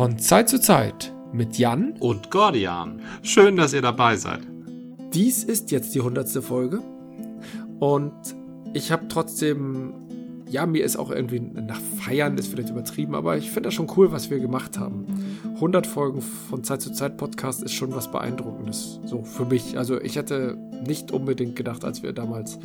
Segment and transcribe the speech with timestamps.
[0.00, 3.02] Von Zeit zu Zeit mit Jan und Gordian.
[3.20, 4.40] Schön, dass ihr dabei seid.
[5.12, 6.80] Dies ist jetzt die hundertste Folge
[7.80, 8.14] und
[8.72, 9.92] ich habe trotzdem,
[10.48, 13.92] ja, mir ist auch irgendwie nach Feiern ist vielleicht übertrieben, aber ich finde das schon
[13.98, 15.04] cool, was wir gemacht haben.
[15.56, 19.76] 100 Folgen von Zeit zu Zeit Podcast ist schon was Beeindruckendes, so für mich.
[19.76, 22.58] Also ich hätte nicht unbedingt gedacht, als wir damals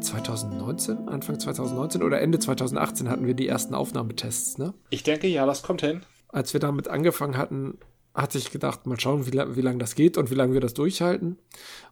[0.00, 4.72] 2019, Anfang 2019 oder Ende 2018 hatten wir die ersten Aufnahmetests, ne?
[4.88, 6.00] Ich denke, ja, das kommt hin.
[6.28, 7.78] Als wir damit angefangen hatten,
[8.14, 10.74] hatte ich gedacht, mal schauen, wie, wie lange das geht und wie lange wir das
[10.74, 11.38] durchhalten.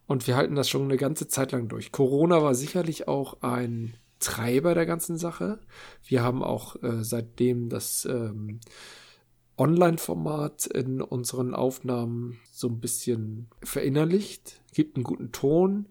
[0.06, 1.92] Und wir halten das schon eine ganze Zeit lang durch.
[1.92, 5.60] Corona war sicherlich auch ein Treiber der ganzen Sache.
[6.04, 8.60] Wir haben auch äh, seitdem das ähm,
[9.58, 15.86] Online-Format in unseren Aufnahmen so ein bisschen verinnerlicht, gibt einen guten Ton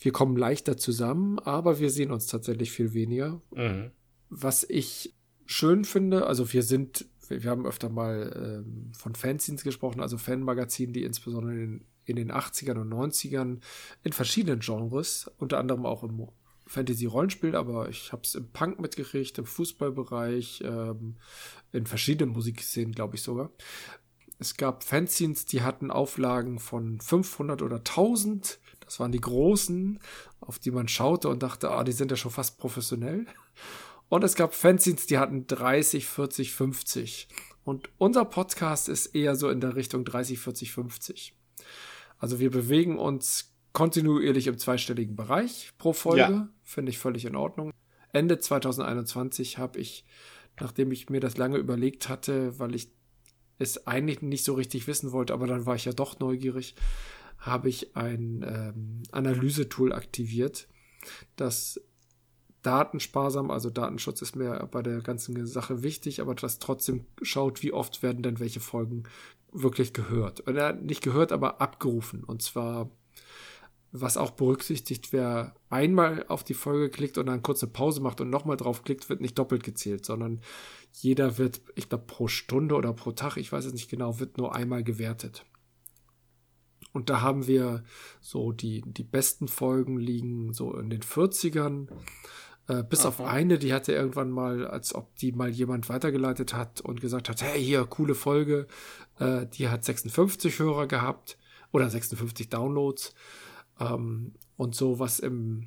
[0.00, 3.40] wir kommen leichter zusammen, aber wir sehen uns tatsächlich viel weniger.
[3.54, 3.90] Mhm.
[4.30, 10.00] Was ich schön finde, also wir sind, wir haben öfter mal ähm, von Fanzines gesprochen,
[10.00, 13.60] also Fanmagazinen, die insbesondere in, in den 80ern und 90ern
[14.02, 16.28] in verschiedenen Genres, unter anderem auch im
[16.66, 21.16] Fantasy-Rollenspiel, aber ich habe es im Punk mitgekriegt, im Fußballbereich, ähm,
[21.72, 23.50] in verschiedenen Musikszenen, glaube ich sogar.
[24.38, 30.00] Es gab Fanzines, die hatten Auflagen von 500 oder 1000 das waren die großen,
[30.40, 33.24] auf die man schaute und dachte, ah, die sind ja schon fast professionell.
[34.10, 37.28] Und es gab Fanzines, die hatten 30, 40, 50.
[37.62, 41.34] Und unser Podcast ist eher so in der Richtung 30, 40, 50.
[42.18, 46.20] Also wir bewegen uns kontinuierlich im zweistelligen Bereich pro Folge.
[46.20, 46.48] Ja.
[46.64, 47.72] Finde ich völlig in Ordnung.
[48.12, 50.04] Ende 2021 habe ich,
[50.58, 52.90] nachdem ich mir das lange überlegt hatte, weil ich
[53.60, 56.74] es eigentlich nicht so richtig wissen wollte, aber dann war ich ja doch neugierig,
[57.38, 60.66] habe ich ein ähm, Analysetool aktiviert,
[61.36, 61.80] das
[62.62, 67.72] datensparsam, also Datenschutz ist mir bei der ganzen Sache wichtig, aber das trotzdem schaut, wie
[67.72, 69.04] oft werden denn welche Folgen
[69.52, 70.46] wirklich gehört.
[70.46, 72.22] Oder nicht gehört, aber abgerufen.
[72.24, 72.90] Und zwar,
[73.92, 78.30] was auch berücksichtigt, wer einmal auf die Folge klickt und dann kurze Pause macht und
[78.30, 80.40] nochmal drauf klickt, wird nicht doppelt gezählt, sondern
[80.92, 84.38] jeder wird, ich glaube, pro Stunde oder pro Tag, ich weiß es nicht genau, wird
[84.38, 85.44] nur einmal gewertet.
[86.92, 87.84] Und da haben wir
[88.20, 91.88] so die, die besten Folgen liegen so in den 40ern.
[92.70, 93.08] Äh, bis Aha.
[93.08, 97.28] auf eine, die hatte irgendwann mal, als ob die mal jemand weitergeleitet hat und gesagt
[97.28, 98.68] hat, hey, hier, coole Folge.
[99.18, 101.36] Äh, die hat 56 Hörer gehabt
[101.72, 103.12] oder 56 Downloads.
[103.80, 105.66] Ähm, und so was im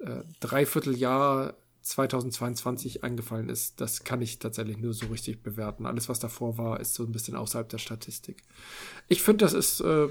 [0.00, 5.84] äh, Dreivierteljahr 2022 eingefallen ist, das kann ich tatsächlich nur so richtig bewerten.
[5.84, 8.42] Alles, was davor war, ist so ein bisschen außerhalb der Statistik.
[9.06, 10.08] Ich finde, das ist äh,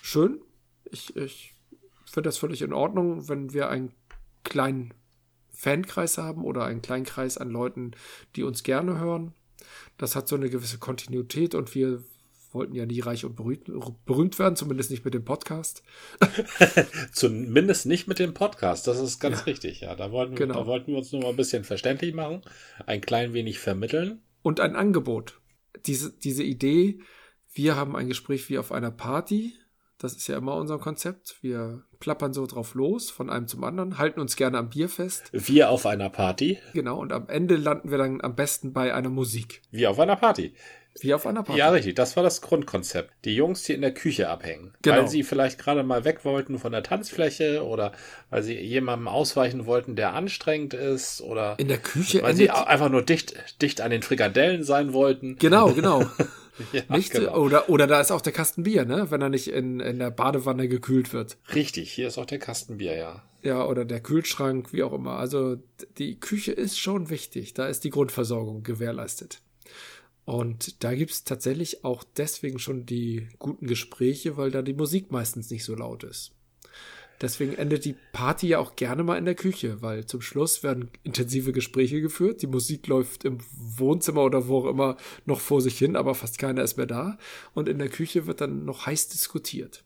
[0.00, 0.40] schön.
[0.90, 1.54] Ich, ich
[2.06, 3.92] finde das völlig in Ordnung, wenn wir einen
[4.44, 4.94] kleinen
[5.54, 7.92] Fankreis haben oder einen kleinen Kreis an Leuten,
[8.36, 9.32] die uns gerne hören.
[9.96, 12.02] Das hat so eine gewisse Kontinuität und wir
[12.52, 13.70] wollten ja nie reich und berühmt,
[14.04, 15.82] berühmt werden, zumindest nicht mit dem Podcast.
[17.12, 19.44] zumindest nicht mit dem Podcast, das ist ganz ja.
[19.44, 19.94] richtig, ja.
[19.94, 20.54] Da wollten, genau.
[20.54, 22.42] da wollten wir uns nur mal ein bisschen verständlich machen,
[22.86, 24.22] ein klein wenig vermitteln.
[24.42, 25.40] Und ein Angebot.
[25.86, 27.00] Diese, diese Idee,
[27.52, 29.54] wir haben ein Gespräch wie auf einer Party,
[29.98, 31.36] das ist ja immer unser Konzept.
[31.40, 35.24] Wir plappern so drauf los, von einem zum anderen, halten uns gerne am Bier fest.
[35.32, 36.58] Wir auf einer Party.
[36.74, 39.62] Genau, und am Ende landen wir dann am besten bei einer Musik.
[39.70, 40.52] Wie auf einer Party.
[41.00, 41.58] Wie auf einer Party.
[41.58, 41.94] Ja, richtig.
[41.94, 43.10] Das war das Grundkonzept.
[43.24, 44.74] Die Jungs, die in der Küche abhängen.
[44.82, 44.98] Genau.
[44.98, 47.92] Weil sie vielleicht gerade mal weg wollten von der Tanzfläche oder
[48.28, 51.58] weil sie jemandem ausweichen wollten, der anstrengend ist oder.
[51.58, 55.36] In der Küche Weil sie einfach nur dicht, dicht an den Frikadellen sein wollten.
[55.38, 56.04] Genau, genau.
[56.72, 57.12] ja, nicht?
[57.12, 57.36] Genau.
[57.36, 59.10] Oder, oder da ist auch der Kasten Bier, ne?
[59.10, 61.36] Wenn er nicht in, in der Badewanne gekühlt wird.
[61.54, 61.92] Richtig.
[61.92, 63.22] Hier ist auch der Kasten Bier, ja.
[63.42, 65.18] Ja, oder der Kühlschrank, wie auch immer.
[65.18, 65.56] Also,
[65.98, 67.54] die Küche ist schon wichtig.
[67.54, 69.40] Da ist die Grundversorgung gewährleistet.
[70.24, 75.12] Und da gibt es tatsächlich auch deswegen schon die guten Gespräche, weil da die Musik
[75.12, 76.33] meistens nicht so laut ist.
[77.20, 80.90] Deswegen endet die Party ja auch gerne mal in der Küche, weil zum Schluss werden
[81.04, 82.42] intensive Gespräche geführt.
[82.42, 86.38] Die Musik läuft im Wohnzimmer oder wo auch immer noch vor sich hin, aber fast
[86.38, 87.18] keiner ist mehr da.
[87.54, 89.84] Und in der Küche wird dann noch heiß diskutiert.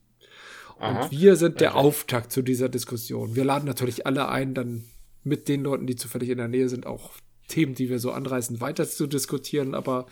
[0.78, 1.02] Aha.
[1.02, 1.86] Und wir sind der okay.
[1.86, 3.36] Auftakt zu dieser Diskussion.
[3.36, 4.84] Wir laden natürlich alle ein, dann
[5.25, 7.12] mit den Leuten, die zufällig in der Nähe sind, auch
[7.48, 10.06] Themen, die wir so anreißen, weiter zu diskutieren, aber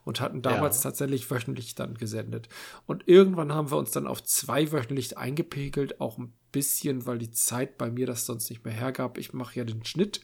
[0.05, 0.89] und hatten damals ja.
[0.89, 2.49] tatsächlich wöchentlich dann gesendet.
[2.85, 7.31] Und irgendwann haben wir uns dann auf zwei wöchentlich eingepegelt, auch ein bisschen, weil die
[7.31, 9.17] Zeit bei mir das sonst nicht mehr hergab.
[9.17, 10.21] Ich mache ja den Schnitt.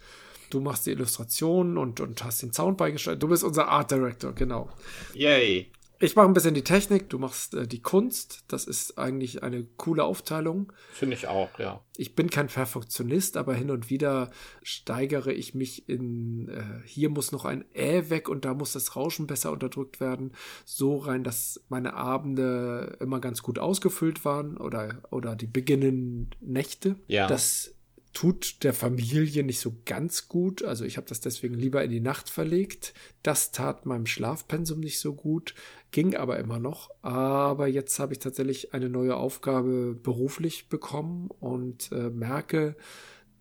[0.49, 3.21] Du machst die Illustrationen und, und hast den Sound beigesteuert.
[3.21, 4.69] Du bist unser Art Director, genau.
[5.13, 5.71] Yay.
[5.99, 8.43] Ich mache ein bisschen die Technik, du machst äh, die Kunst.
[8.47, 10.73] Das ist eigentlich eine coole Aufteilung.
[10.91, 11.81] Finde ich auch, ja.
[11.97, 14.31] Ich bin kein Perfektionist, aber hin und wieder
[14.61, 18.95] steigere ich mich in, äh, hier muss noch ein Ä weg und da muss das
[18.95, 20.33] Rauschen besser unterdrückt werden.
[20.65, 26.97] So rein, dass meine Abende immer ganz gut ausgefüllt waren oder, oder die beginnenden Nächte.
[27.07, 27.27] Ja.
[27.27, 27.74] Das
[28.15, 30.63] tut der Familie nicht so ganz gut.
[30.63, 32.93] Also ich habe das deswegen lieber in die Nacht verlegt.
[33.23, 35.53] Das tat meinem Schlafpensum nicht so gut,
[35.91, 36.89] ging aber immer noch.
[37.01, 42.77] Aber jetzt habe ich tatsächlich eine neue Aufgabe beruflich bekommen und äh, merke,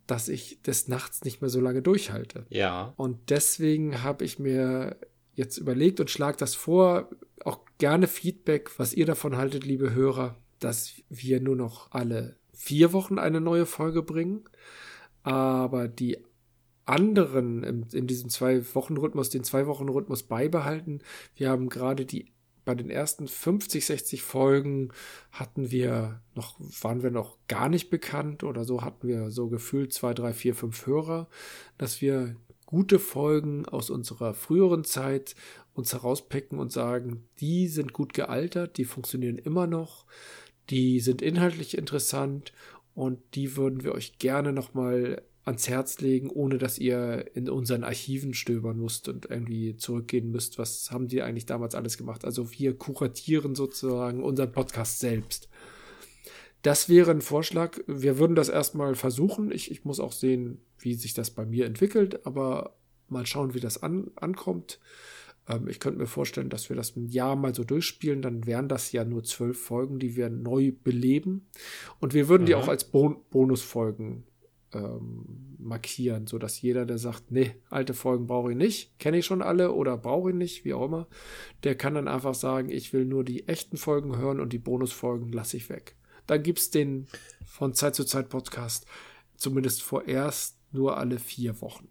[0.08, 2.44] dass ich des Nachts nicht mehr so lange durchhalte.
[2.48, 2.94] Ja.
[2.96, 4.96] Und deswegen habe ich mir
[5.34, 7.10] jetzt überlegt und schlage das vor,
[7.44, 12.92] auch gerne Feedback, was ihr davon haltet, liebe Hörer, dass wir nur noch alle vier
[12.92, 14.44] Wochen eine neue Folge bringen.
[15.22, 16.18] Aber die
[16.86, 21.00] anderen in, in diesem Zwei-Wochen-Rhythmus, den Zwei-Wochen-Rhythmus beibehalten.
[21.34, 22.34] Wir haben gerade die
[22.64, 24.90] bei den ersten 50, 60 Folgen
[25.30, 29.92] hatten wir noch, waren wir noch gar nicht bekannt oder so hatten wir so gefühlt
[29.92, 31.28] zwei, drei, vier, fünf Hörer,
[31.76, 35.34] dass wir gute Folgen aus unserer früheren Zeit
[35.74, 40.06] uns herauspicken und sagen, die sind gut gealtert, die funktionieren immer noch
[40.70, 42.52] die sind inhaltlich interessant
[42.94, 47.84] und die würden wir euch gerne nochmal ans Herz legen, ohne dass ihr in unseren
[47.84, 50.58] Archiven stöbern müsst und irgendwie zurückgehen müsst.
[50.58, 52.24] Was haben die eigentlich damals alles gemacht?
[52.24, 55.48] Also wir kuratieren sozusagen unseren Podcast selbst.
[56.62, 57.78] Das wäre ein Vorschlag.
[57.86, 59.52] Wir würden das erstmal versuchen.
[59.52, 62.76] Ich, ich muss auch sehen, wie sich das bei mir entwickelt, aber
[63.08, 64.80] mal schauen, wie das an, ankommt.
[65.48, 68.22] Ähm, ich könnte mir vorstellen, dass wir das ein Jahr mal so durchspielen.
[68.22, 71.46] Dann wären das ja nur zwölf Folgen, die wir neu beleben.
[72.00, 72.46] Und wir würden mhm.
[72.46, 74.24] die auch als Bon Bonusfolgen
[74.72, 79.26] ähm, markieren, so dass jeder, der sagt, nee, alte Folgen brauche ich nicht, kenne ich
[79.26, 81.06] schon alle oder brauche ich nicht, wie auch immer,
[81.62, 85.32] der kann dann einfach sagen, ich will nur die echten Folgen hören und die Bonusfolgen
[85.32, 85.96] lasse ich weg.
[86.26, 87.06] Dann gibt es den
[87.46, 88.86] von Zeit zu Zeit Podcast
[89.36, 91.88] zumindest vorerst nur alle vier Wochen.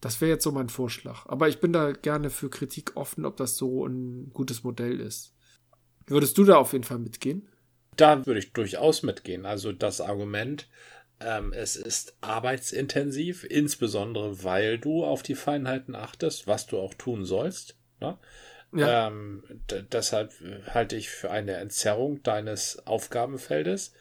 [0.00, 1.26] Das wäre jetzt so mein Vorschlag.
[1.26, 5.32] Aber ich bin da gerne für Kritik offen, ob das so ein gutes Modell ist.
[6.06, 7.48] Würdest du da auf jeden Fall mitgehen?
[7.96, 9.46] Da würde ich durchaus mitgehen.
[9.46, 10.68] Also das Argument,
[11.20, 17.24] ähm, es ist arbeitsintensiv, insbesondere weil du auf die Feinheiten achtest, was du auch tun
[17.24, 17.76] sollst.
[18.00, 18.18] Ne?
[18.72, 19.08] Ja.
[19.08, 19.42] Ähm,
[19.92, 20.34] deshalb
[20.66, 23.94] halte ich für eine Entzerrung deines Aufgabenfeldes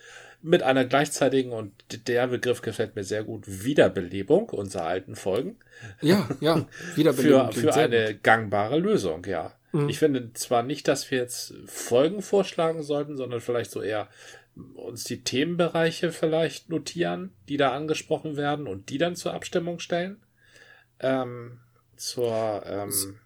[0.45, 1.71] mit einer gleichzeitigen, und
[2.07, 5.57] der Begriff gefällt mir sehr gut, Wiederbelebung unserer alten Folgen.
[6.01, 7.51] Ja, ja, Wiederbelebung.
[7.51, 8.23] für für eine gut.
[8.23, 9.53] gangbare Lösung, ja.
[9.71, 9.89] Mhm.
[9.89, 14.07] Ich finde zwar nicht, dass wir jetzt Folgen vorschlagen sollten, sondern vielleicht so eher
[14.75, 20.21] uns die Themenbereiche vielleicht notieren, die da angesprochen werden und die dann zur Abstimmung stellen.
[20.99, 21.59] Ähm,
[21.97, 23.19] zur, ähm,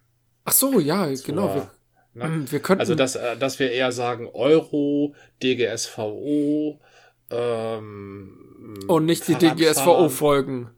[0.44, 1.54] Ach so, ja, zur, genau.
[1.54, 1.70] Wir,
[2.14, 2.28] ne?
[2.28, 6.80] Mhm, wir könnten, also, dass, äh, dass wir eher sagen Euro, DGSVO,
[7.30, 10.70] ähm, Und nicht die DGSVO-Folgen.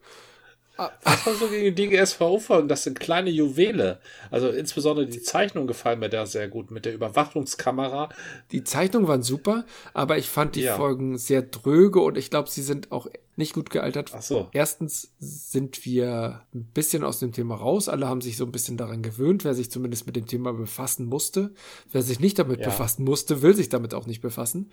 [1.04, 2.68] Was war so gegen die DGSVO-Folgen?
[2.68, 4.00] Das sind kleine Juwele.
[4.30, 8.08] Also insbesondere die Zeichnungen gefallen mir da sehr gut mit der Überwachungskamera.
[8.50, 10.76] Die Zeichnungen waren super, aber ich fand die ja.
[10.76, 14.12] Folgen sehr dröge und ich glaube, sie sind auch nicht gut gealtert.
[14.14, 14.48] Ach so.
[14.52, 17.88] Erstens sind wir ein bisschen aus dem Thema raus.
[17.88, 21.06] Alle haben sich so ein bisschen daran gewöhnt, wer sich zumindest mit dem Thema befassen
[21.06, 21.54] musste.
[21.90, 22.66] Wer sich nicht damit ja.
[22.66, 24.70] befassen musste, will sich damit auch nicht befassen.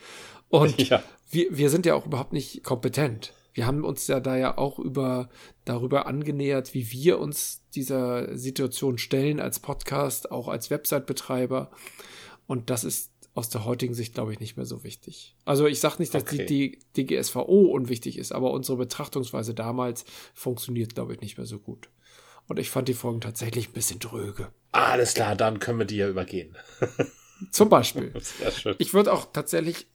[0.49, 1.01] Und ja.
[1.29, 3.33] wir, wir sind ja auch überhaupt nicht kompetent.
[3.53, 5.29] Wir haben uns ja da ja auch über,
[5.65, 11.71] darüber angenähert, wie wir uns dieser Situation stellen als Podcast, auch als Website-Betreiber.
[12.45, 15.35] Und das ist aus der heutigen Sicht, glaube ich, nicht mehr so wichtig.
[15.45, 16.45] Also ich sage nicht, dass okay.
[16.45, 21.59] die, die DGSVO unwichtig ist, aber unsere Betrachtungsweise damals funktioniert, glaube ich, nicht mehr so
[21.59, 21.89] gut.
[22.47, 24.51] Und ich fand die Folgen tatsächlich ein bisschen dröge.
[24.71, 26.55] Alles klar, dann können wir die ja übergehen.
[27.51, 28.13] Zum Beispiel.
[28.79, 29.87] Ich würde auch tatsächlich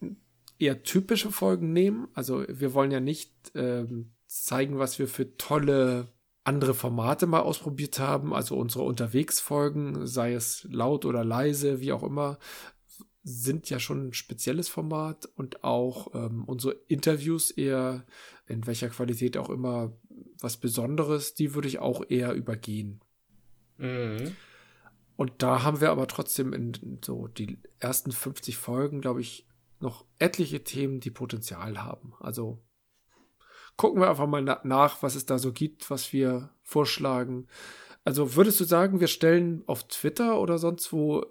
[0.58, 2.08] eher typische Folgen nehmen.
[2.14, 6.08] Also wir wollen ja nicht ähm, zeigen, was wir für tolle
[6.44, 12.02] andere Formate mal ausprobiert haben, also unsere Unterwegsfolgen, sei es laut oder leise, wie auch
[12.02, 12.38] immer,
[13.24, 18.04] sind ja schon ein spezielles Format und auch ähm, unsere Interviews eher
[18.46, 19.96] in welcher Qualität auch immer
[20.38, 23.00] was Besonderes, die würde ich auch eher übergehen.
[23.78, 24.36] Mhm.
[25.16, 29.46] Und da haben wir aber trotzdem in so die ersten 50 Folgen, glaube ich,
[29.80, 32.14] noch etliche Themen, die Potenzial haben.
[32.20, 32.62] Also
[33.76, 37.46] gucken wir einfach mal na nach, was es da so gibt, was wir vorschlagen.
[38.04, 41.24] Also würdest du sagen, wir stellen auf Twitter oder sonst wo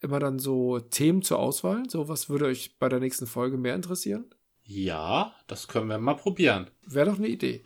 [0.00, 1.88] immer dann so Themen zur Auswahl?
[1.88, 4.26] So, was würde euch bei der nächsten Folge mehr interessieren?
[4.64, 6.68] Ja, das können wir mal probieren.
[6.86, 7.62] Wäre doch eine Idee.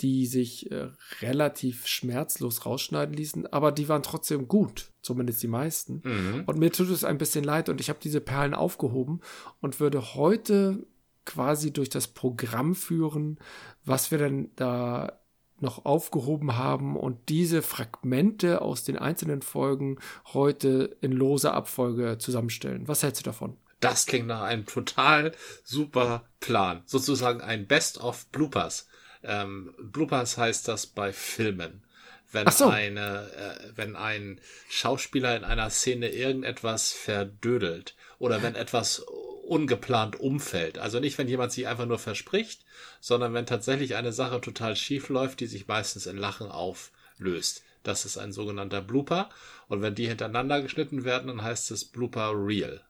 [0.00, 0.88] die sich äh,
[1.20, 6.02] relativ schmerzlos rausschneiden ließen, aber die waren trotzdem gut, zumindest die meisten.
[6.04, 6.44] Mhm.
[6.46, 9.20] Und mir tut es ein bisschen leid und ich habe diese Perlen aufgehoben
[9.60, 10.86] und würde heute
[11.24, 13.38] quasi durch das Programm führen,
[13.84, 15.20] was wir dann da
[15.62, 19.98] noch aufgehoben haben und diese Fragmente aus den einzelnen Folgen
[20.32, 22.88] heute in loser Abfolge zusammenstellen.
[22.88, 23.56] Was hältst du davon?
[23.80, 25.32] Das klingt nach einem total
[25.64, 26.82] super Plan.
[26.86, 28.86] Sozusagen ein Best of Bloopers.
[29.24, 31.84] Ähm, Bloopers heißt das bei Filmen.
[32.30, 32.68] Wenn so.
[32.68, 39.04] eine, äh, wenn ein Schauspieler in einer Szene irgendetwas verdödelt oder wenn etwas
[39.42, 40.78] ungeplant umfällt.
[40.78, 42.64] Also nicht, wenn jemand sich einfach nur verspricht,
[43.00, 47.62] sondern wenn tatsächlich eine Sache total schief läuft, die sich meistens in Lachen auflöst.
[47.82, 49.28] Das ist ein sogenannter Blooper.
[49.68, 52.82] Und wenn die hintereinander geschnitten werden, dann heißt es Blooper Real.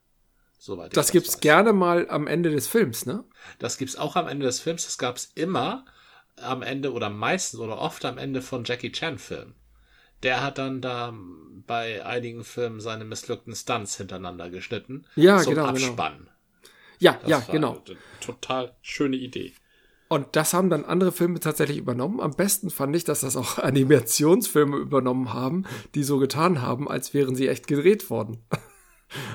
[0.59, 1.41] Soweit das gibt's weiß.
[1.41, 3.25] gerne mal am Ende des Films, ne?
[3.59, 4.85] Das gibt's auch am Ende des Films.
[4.85, 5.85] Das gab's immer
[6.37, 9.55] am Ende oder meistens oder oft am Ende von Jackie Chan Filmen.
[10.23, 11.13] Der hat dann da
[11.67, 15.05] bei einigen Filmen seine missglückten Stunts hintereinander geschnitten.
[15.17, 15.87] Ja, zum genau, genau.
[15.89, 16.19] Abspann.
[16.19, 16.32] Genau.
[17.03, 17.83] Ja, das ja, genau.
[18.21, 19.53] total schöne Idee.
[20.07, 22.21] Und das haben dann andere Filme tatsächlich übernommen.
[22.21, 25.65] Am besten fand ich, dass das auch Animationsfilme übernommen haben,
[25.97, 28.39] die so getan haben, als wären sie echt gedreht worden.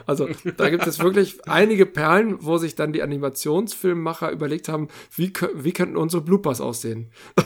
[0.07, 5.31] Also da gibt es wirklich einige Perlen, wo sich dann die Animationsfilmmacher überlegt haben, wie,
[5.53, 7.11] wie könnten unsere Bloopers aussehen.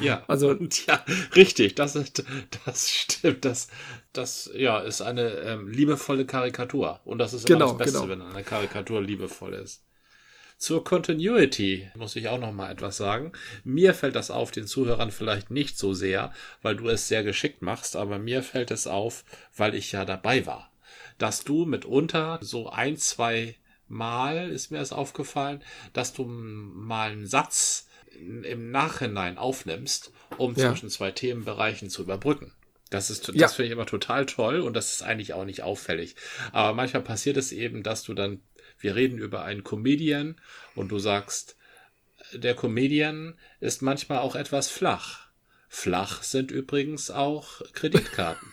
[0.00, 0.54] Ja, also
[0.86, 1.04] ja,
[1.36, 2.24] richtig, das ist,
[2.64, 3.68] das stimmt, das,
[4.12, 8.26] das ja ist eine ähm, liebevolle Karikatur und das ist genau, immer das Beste, genau.
[8.26, 9.82] wenn eine Karikatur liebevoll ist.
[10.58, 13.32] Zur Continuity muss ich auch noch mal etwas sagen.
[13.64, 17.62] Mir fällt das auf, den Zuhörern vielleicht nicht so sehr, weil du es sehr geschickt
[17.62, 19.24] machst, aber mir fällt es auf,
[19.56, 20.70] weil ich ja dabei war,
[21.18, 23.56] dass du mitunter so ein, zwei
[23.88, 30.70] Mal ist mir es aufgefallen, dass du mal einen Satz im Nachhinein aufnimmst, um ja.
[30.70, 32.52] zwischen zwei Themenbereichen zu überbrücken.
[32.92, 33.48] Das ist, das ja.
[33.48, 36.14] finde ich immer total toll und das ist eigentlich auch nicht auffällig.
[36.52, 38.42] Aber manchmal passiert es eben, dass du dann,
[38.78, 40.36] wir reden über einen Comedian
[40.74, 41.56] und du sagst,
[42.34, 45.28] der Comedian ist manchmal auch etwas flach.
[45.68, 48.48] Flach sind übrigens auch Kreditkarten.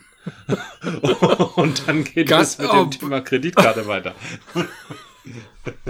[1.56, 4.16] und dann geht Ganz, es mit dem Thema Kreditkarte weiter.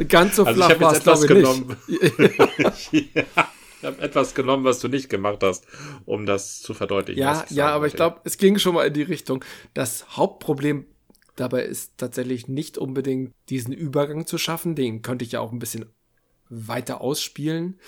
[0.08, 1.78] Ganz so also flach war es, glaube ich, genommen.
[2.92, 3.16] nicht.
[3.36, 5.66] ja, ich habe etwas genommen, was du nicht gemacht hast,
[6.06, 7.22] um das zu verdeutlichen.
[7.22, 9.44] Ja, ja, aber ich glaube, es ging schon mal in die Richtung.
[9.74, 10.86] Das Hauptproblem
[11.38, 14.76] dabei ist tatsächlich nicht unbedingt diesen Übergang zu schaffen.
[14.76, 15.86] Den könnte ich ja auch ein bisschen
[16.50, 17.80] weiter ausspielen.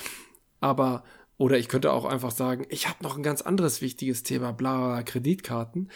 [0.62, 1.04] Aber,
[1.38, 4.78] oder ich könnte auch einfach sagen, ich habe noch ein ganz anderes wichtiges Thema, bla,
[4.78, 5.92] bla, Kreditkarten.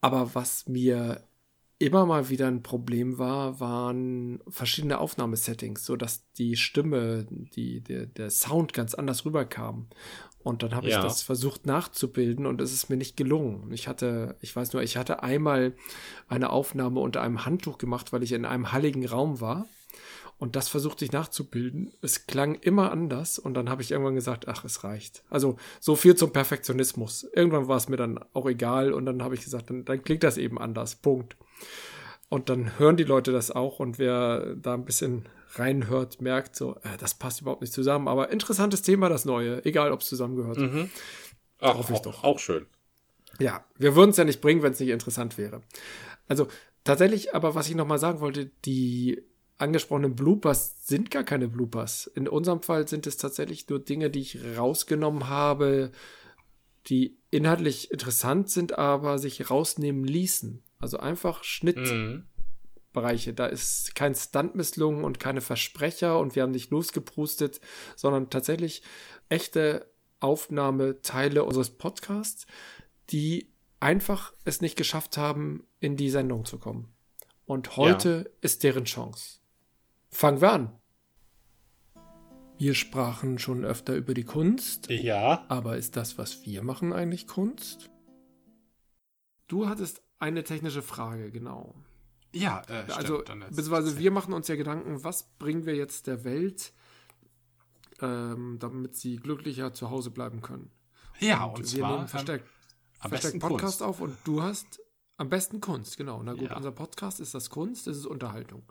[0.00, 1.22] Aber was mir
[1.78, 8.06] immer mal wieder ein Problem war, waren verschiedene Aufnahmesettings, so dass die Stimme, die, der,
[8.06, 9.86] der Sound ganz anders rüberkam.
[10.40, 10.98] Und dann habe ja.
[10.98, 13.70] ich das versucht nachzubilden und es ist mir nicht gelungen.
[13.72, 15.74] Ich hatte, ich weiß nur, ich hatte einmal
[16.26, 19.66] eine Aufnahme unter einem Handtuch gemacht, weil ich in einem halligen Raum war.
[20.38, 21.92] Und das versuchte ich nachzubilden.
[22.00, 25.24] Es klang immer anders und dann habe ich irgendwann gesagt, ach, es reicht.
[25.30, 27.28] Also so viel zum Perfektionismus.
[27.32, 30.22] Irgendwann war es mir dann auch egal und dann habe ich gesagt, dann, dann klingt
[30.22, 30.94] das eben anders.
[30.94, 31.36] Punkt.
[32.28, 36.76] Und dann hören die Leute das auch und wer da ein bisschen reinhört, merkt so,
[36.76, 38.06] äh, das passt überhaupt nicht zusammen.
[38.06, 40.58] Aber interessantes Thema, das Neue, egal ob es zusammengehört.
[40.58, 40.90] Mhm.
[41.58, 42.22] Ach, Hoffe ich doch.
[42.22, 42.66] Auch schön.
[43.40, 45.62] Ja, wir würden es ja nicht bringen, wenn es nicht interessant wäre.
[46.28, 46.48] Also
[46.84, 49.22] tatsächlich, aber was ich nochmal sagen wollte, die
[49.58, 52.06] angesprochenen Bloopers sind gar keine Bloopers.
[52.06, 55.90] In unserem Fall sind es tatsächlich nur Dinge, die ich rausgenommen habe,
[56.86, 60.62] die inhaltlich interessant sind, aber sich rausnehmen ließen.
[60.78, 63.32] Also einfach Schnittbereiche.
[63.32, 63.36] Mhm.
[63.36, 67.60] Da ist kein Stunt misslungen und keine Versprecher und wir haben nicht losgeprustet,
[67.96, 68.82] sondern tatsächlich
[69.28, 72.46] echte Aufnahmeteile unseres Podcasts,
[73.10, 76.92] die einfach es nicht geschafft haben, in die Sendung zu kommen.
[77.44, 78.32] Und heute ja.
[78.40, 79.40] ist deren Chance.
[80.10, 80.72] Fangen wir an.
[82.58, 84.90] Wir sprachen schon öfter über die Kunst.
[84.90, 85.44] Ja.
[85.48, 87.90] Aber ist das, was wir machen, eigentlich Kunst?
[89.46, 91.74] Du hattest eine technische Frage, genau.
[92.32, 96.72] Ja, äh, also beziehungsweise wir machen uns ja Gedanken, was bringen wir jetzt der Welt,
[98.00, 100.70] ähm, damit sie glücklicher zu Hause bleiben können.
[101.20, 102.44] Ja, und, und wir zwar nehmen verstärkt,
[103.04, 103.82] ähm, verstärkt Podcast Kunst.
[103.82, 104.80] auf und du hast
[105.16, 106.22] am besten Kunst, genau.
[106.22, 106.56] Na gut, ja.
[106.56, 108.64] unser Podcast ist das Kunst, es ist Unterhaltung.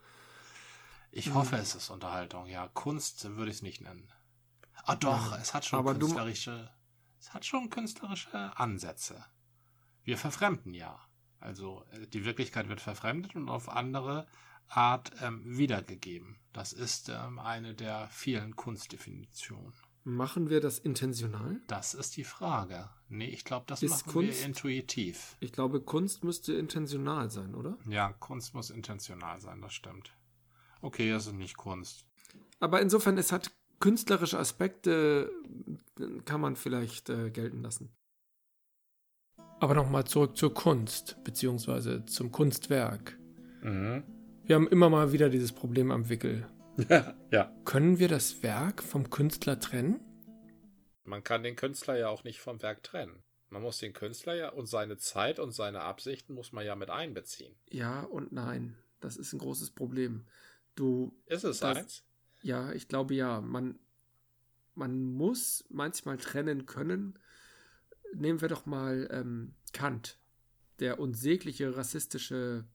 [1.11, 1.61] Ich hoffe, mhm.
[1.61, 2.47] es ist Unterhaltung.
[2.47, 4.11] Ja, Kunst würde ich es nicht nennen.
[4.83, 6.69] Ah, doch, ja, es hat schon künstlerische,
[7.19, 9.25] es hat schon künstlerische Ansätze.
[10.03, 10.99] Wir verfremden ja.
[11.39, 14.27] Also äh, die Wirklichkeit wird verfremdet und auf andere
[14.67, 16.39] Art ähm, wiedergegeben.
[16.53, 19.73] Das ist ähm, eine der vielen Kunstdefinitionen.
[20.03, 21.59] Machen wir das intentional?
[21.67, 22.89] Das ist die Frage.
[23.09, 25.35] Nee, ich glaube, das ist machen Kunst, wir intuitiv.
[25.41, 27.77] Ich glaube, Kunst müsste intentional sein, oder?
[27.89, 30.13] Ja, Kunst muss intentional sein, das stimmt.
[30.81, 32.05] Okay, das ist nicht Kunst.
[32.59, 35.31] Aber insofern, es hat künstlerische Aspekte,
[36.25, 37.91] kann man vielleicht äh, gelten lassen.
[39.59, 43.17] Aber nochmal zurück zur Kunst, beziehungsweise zum Kunstwerk.
[43.61, 44.03] Mhm.
[44.45, 46.47] Wir haben immer mal wieder dieses Problem am Wickel.
[47.31, 47.51] Ja.
[47.65, 49.99] Können wir das Werk vom Künstler trennen?
[51.03, 53.23] Man kann den Künstler ja auch nicht vom Werk trennen.
[53.49, 56.89] Man muss den Künstler ja und seine Zeit und seine Absichten muss man ja mit
[56.89, 57.55] einbeziehen.
[57.71, 58.77] Ja und nein.
[58.99, 60.27] Das ist ein großes Problem.
[60.77, 61.11] Du.
[61.25, 62.03] Ist es das, eins?
[62.41, 63.41] Ja, ich glaube ja.
[63.41, 63.79] Man,
[64.75, 67.17] man muss manchmal trennen können.
[68.13, 70.19] Nehmen wir doch mal ähm, Kant,
[70.79, 72.65] der unsägliche rassistische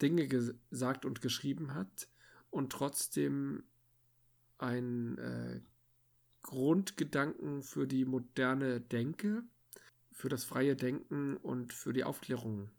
[0.00, 2.08] Dinge gesagt und geschrieben hat
[2.50, 3.64] und trotzdem
[4.58, 5.60] ein äh,
[6.42, 9.42] Grundgedanken für die moderne Denke,
[10.12, 12.70] für das freie Denken und für die Aufklärung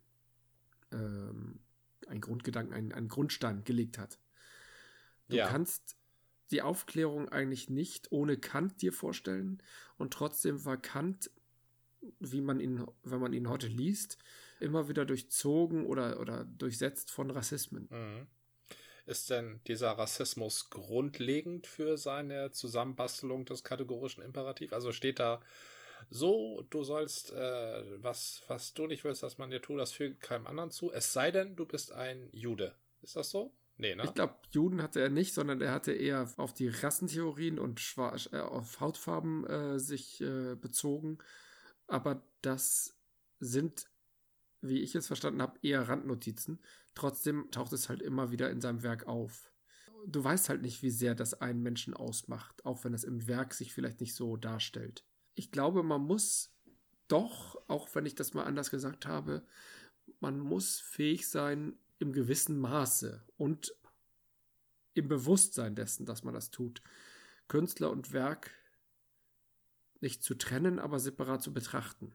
[0.92, 1.60] ähm,
[2.08, 4.18] ein Grundgedanken, ein, ein Grundstein gelegt hat.
[5.30, 5.48] Du ja.
[5.48, 5.96] kannst
[6.52, 9.62] die Aufklärung eigentlich nicht ohne Kant dir vorstellen
[9.98, 11.30] und trotzdem war Kant,
[12.20, 14.18] wie man ihn, wenn man ihn heute liest,
[14.60, 17.88] immer wieder durchzogen oder, oder durchsetzt von Rassismen.
[17.92, 18.28] Mhm.
[19.06, 24.72] Ist denn dieser Rassismus grundlegend für seine Zusammenbastelung des kategorischen Imperativs?
[24.72, 25.42] Also steht da
[26.10, 30.22] so, du sollst, äh, was, was du nicht willst, dass man dir tut, das fügt
[30.22, 32.76] keinem anderen zu, es sei denn, du bist ein Jude.
[33.02, 33.52] Ist das so?
[33.80, 34.04] Nee, ne?
[34.04, 38.40] Ich glaube, Juden hatte er nicht, sondern er hatte eher auf die Rassentheorien und äh,
[38.40, 41.18] auf Hautfarben äh, sich äh, bezogen.
[41.88, 42.98] Aber das
[43.40, 43.90] sind,
[44.60, 46.60] wie ich es verstanden habe, eher Randnotizen.
[46.94, 49.50] Trotzdem taucht es halt immer wieder in seinem Werk auf.
[50.06, 53.54] du weißt halt nicht, wie sehr das einen Menschen ausmacht, auch wenn es im Werk
[53.54, 55.06] sich vielleicht nicht so darstellt.
[55.36, 56.54] Ich glaube, man muss
[57.08, 59.42] doch, auch wenn ich das mal anders gesagt habe,
[60.20, 63.74] man muss fähig sein, im gewissen Maße und
[64.94, 66.82] im Bewusstsein dessen, dass man das tut,
[67.48, 68.52] Künstler und Werk
[70.02, 72.14] nicht zu trennen, aber separat zu betrachten.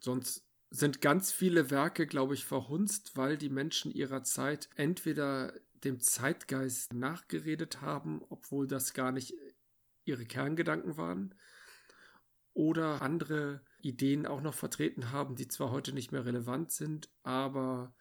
[0.00, 5.52] Sonst sind ganz viele Werke, glaube ich, verhunzt, weil die Menschen ihrer Zeit entweder
[5.84, 9.34] dem Zeitgeist nachgeredet haben, obwohl das gar nicht
[10.04, 11.34] ihre Kerngedanken waren,
[12.52, 17.94] oder andere Ideen auch noch vertreten haben, die zwar heute nicht mehr relevant sind, aber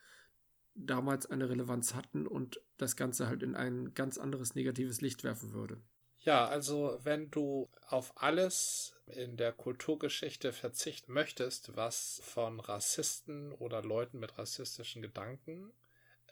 [0.86, 5.54] damals eine Relevanz hatten und das Ganze halt in ein ganz anderes negatives Licht werfen
[5.54, 5.82] würde.
[6.22, 13.82] Ja, also wenn du auf alles in der Kulturgeschichte verzichten möchtest, was von Rassisten oder
[13.82, 15.72] Leuten mit rassistischen Gedanken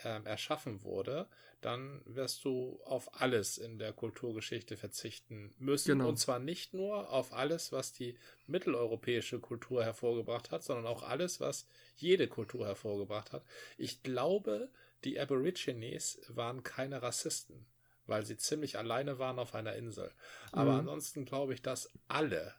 [0.04, 1.28] äh, erschaffen wurde,
[1.62, 5.94] dann wirst du auf alles in der Kulturgeschichte verzichten müssen.
[5.98, 6.10] Genau.
[6.10, 11.40] Und zwar nicht nur auf alles, was die mitteleuropäische Kultur hervorgebracht hat, sondern auch alles,
[11.40, 13.44] was jede Kultur hervorgebracht hat.
[13.78, 14.70] Ich glaube,
[15.04, 17.66] die Aborigines waren keine Rassisten
[18.08, 20.12] weil sie ziemlich alleine waren auf einer Insel.
[20.52, 20.80] Aber mhm.
[20.80, 22.56] ansonsten glaube ich, dass alle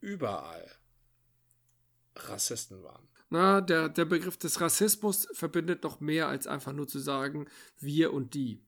[0.00, 0.68] überall
[2.16, 3.08] Rassisten waren.
[3.32, 7.46] Na, der, der Begriff des Rassismus verbindet noch mehr als einfach nur zu sagen,
[7.78, 8.60] wir und die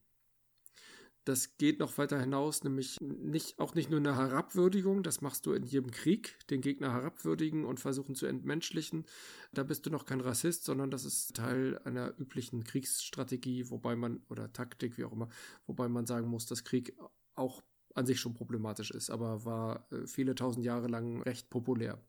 [1.25, 5.53] das geht noch weiter hinaus, nämlich nicht, auch nicht nur eine Herabwürdigung, das machst du
[5.53, 9.05] in jedem Krieg, den Gegner herabwürdigen und versuchen zu entmenschlichen.
[9.51, 14.21] Da bist du noch kein Rassist, sondern das ist Teil einer üblichen Kriegsstrategie, wobei man,
[14.29, 15.29] oder Taktik, wie auch immer,
[15.65, 16.95] wobei man sagen muss, dass Krieg
[17.33, 17.63] auch
[17.95, 21.99] an sich schon problematisch ist, aber war äh, viele tausend Jahre lang recht populär.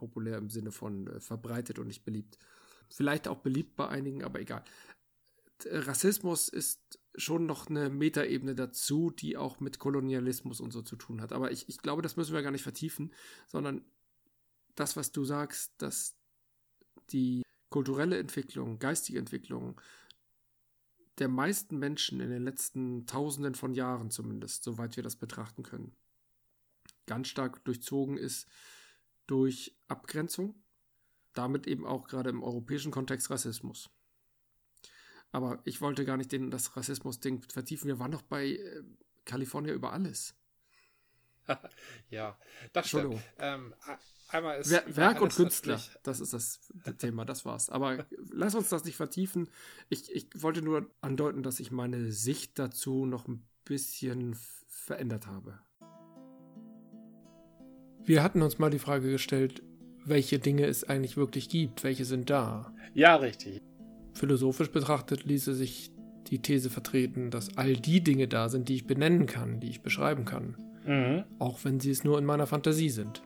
[0.00, 2.38] Populär im Sinne von äh, verbreitet und nicht beliebt.
[2.88, 4.64] Vielleicht auch beliebt bei einigen, aber egal.
[5.66, 11.20] Rassismus ist schon noch eine Metaebene dazu, die auch mit Kolonialismus und so zu tun
[11.20, 11.32] hat.
[11.32, 13.12] Aber ich, ich glaube, das müssen wir gar nicht vertiefen,
[13.46, 13.84] sondern
[14.74, 16.16] das, was du sagst, dass
[17.10, 19.80] die kulturelle Entwicklung, geistige Entwicklung
[21.18, 25.94] der meisten Menschen in den letzten Tausenden von Jahren zumindest, soweit wir das betrachten können,
[27.06, 28.48] ganz stark durchzogen ist
[29.30, 30.60] durch Abgrenzung,
[31.34, 33.88] damit eben auch gerade im europäischen Kontext Rassismus.
[35.30, 37.86] Aber ich wollte gar nicht den, das Rassismus-Ding vertiefen.
[37.86, 38.82] Wir waren doch bei äh,
[39.24, 40.34] California über alles.
[42.10, 42.36] ja,
[42.72, 43.20] das stimmt.
[43.38, 43.72] Ähm,
[44.28, 46.60] einmal ist Wer, Werk und Künstler, das ist das
[46.98, 47.70] Thema, das war's.
[47.70, 49.48] Aber lass uns das nicht vertiefen.
[49.88, 55.60] Ich, ich wollte nur andeuten, dass ich meine Sicht dazu noch ein bisschen verändert habe.
[58.04, 59.62] Wir hatten uns mal die Frage gestellt,
[60.04, 62.72] welche Dinge es eigentlich wirklich gibt, welche sind da.
[62.94, 63.60] Ja, richtig.
[64.14, 65.92] Philosophisch betrachtet ließe sich
[66.28, 69.82] die These vertreten, dass all die Dinge da sind, die ich benennen kann, die ich
[69.82, 70.56] beschreiben kann.
[70.86, 71.24] Mhm.
[71.38, 73.22] Auch wenn sie es nur in meiner Fantasie sind.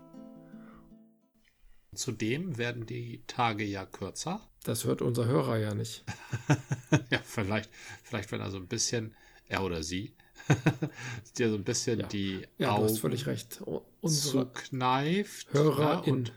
[1.94, 4.40] Zudem werden die Tage ja kürzer.
[4.64, 6.04] Das hört unser Hörer ja nicht.
[7.10, 7.70] ja, vielleicht,
[8.02, 9.14] vielleicht wenn er so ein bisschen,
[9.46, 10.14] er oder sie,
[11.38, 12.06] dir so ein bisschen ja.
[12.06, 13.62] die ja, Augen du hast völlig recht.
[14.04, 15.52] Unsere zukneift.
[15.52, 16.32] Hörer ja, und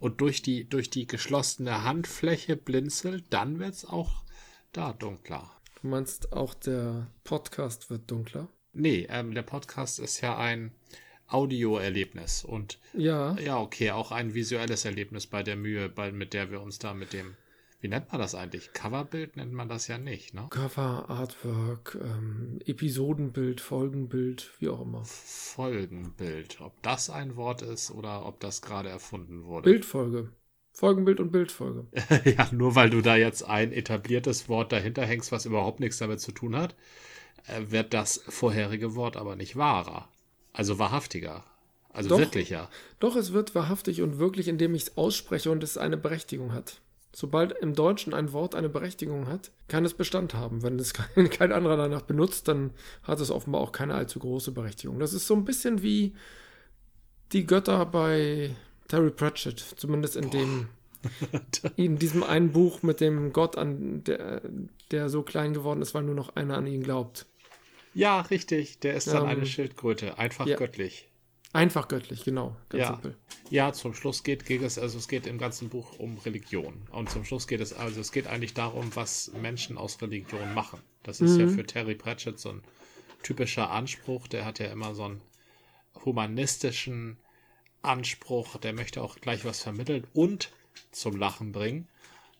[0.00, 4.22] und durch die, durch die geschlossene Handfläche blinzelt, dann wird es auch
[4.72, 5.50] da dunkler.
[5.80, 8.48] Du meinst auch der Podcast wird dunkler?
[8.72, 10.72] Nee, ähm, der Podcast ist ja ein
[11.26, 16.50] Audioerlebnis und ja, ja, okay, auch ein visuelles Erlebnis bei der Mühe, bei, mit der
[16.50, 17.36] wir uns da mit dem
[17.80, 18.72] wie nennt man das eigentlich?
[18.72, 20.48] Coverbild nennt man das ja nicht, ne?
[20.50, 25.04] Cover, Artwork, ähm, Episodenbild, Folgenbild, wie auch immer.
[25.04, 26.60] Folgenbild.
[26.60, 29.70] Ob das ein Wort ist oder ob das gerade erfunden wurde.
[29.70, 30.32] Bildfolge.
[30.72, 31.86] Folgenbild und Bildfolge.
[32.24, 36.20] ja, nur weil du da jetzt ein etabliertes Wort dahinter hängst, was überhaupt nichts damit
[36.20, 36.74] zu tun hat,
[37.46, 40.08] äh, wird das vorherige Wort aber nicht wahrer.
[40.52, 41.44] Also wahrhaftiger.
[41.90, 42.70] Also doch, wirklicher.
[42.98, 46.80] Doch, es wird wahrhaftig und wirklich, indem ich es ausspreche und es eine Berechtigung hat.
[47.20, 50.62] Sobald im Deutschen ein Wort eine Berechtigung hat, kann es Bestand haben.
[50.62, 52.70] Wenn es kein, kein anderer danach benutzt, dann
[53.02, 55.00] hat es offenbar auch keine allzu große Berechtigung.
[55.00, 56.14] Das ist so ein bisschen wie
[57.32, 58.54] die Götter bei
[58.86, 60.68] Terry Pratchett, zumindest in dem
[61.76, 64.40] in diesem einen Buch mit dem Gott an der,
[64.92, 67.26] der so klein geworden ist, weil nur noch einer an ihn glaubt.
[67.94, 68.78] Ja, richtig.
[68.78, 70.18] Der ist dann ähm, eine Schildkröte.
[70.18, 70.56] Einfach ja.
[70.56, 71.08] göttlich.
[71.52, 72.56] Einfach göttlich, genau.
[72.68, 72.88] Ganz ja.
[72.88, 73.16] simpel.
[73.50, 76.86] Ja, zum Schluss geht, geht es, also es geht im ganzen Buch um Religion.
[76.92, 80.80] Und zum Schluss geht es, also es geht eigentlich darum, was Menschen aus Religion machen.
[81.02, 81.40] Das ist mhm.
[81.40, 82.62] ja für Terry Pratchett so ein
[83.22, 84.28] typischer Anspruch.
[84.28, 85.22] Der hat ja immer so einen
[86.04, 87.16] humanistischen
[87.80, 88.58] Anspruch.
[88.58, 90.50] Der möchte auch gleich was vermitteln und
[90.92, 91.88] zum Lachen bringen.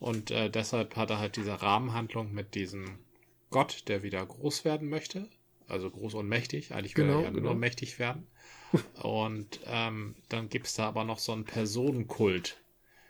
[0.00, 2.98] Und äh, deshalb hat er halt diese Rahmenhandlung mit diesem
[3.50, 5.28] Gott, der wieder groß werden möchte.
[5.68, 6.72] Also groß und mächtig.
[6.72, 7.50] Eigentlich will genau, er ja genau.
[7.50, 8.26] nur mächtig werden.
[9.02, 12.58] und ähm, dann gibt es da aber noch so einen Personenkult.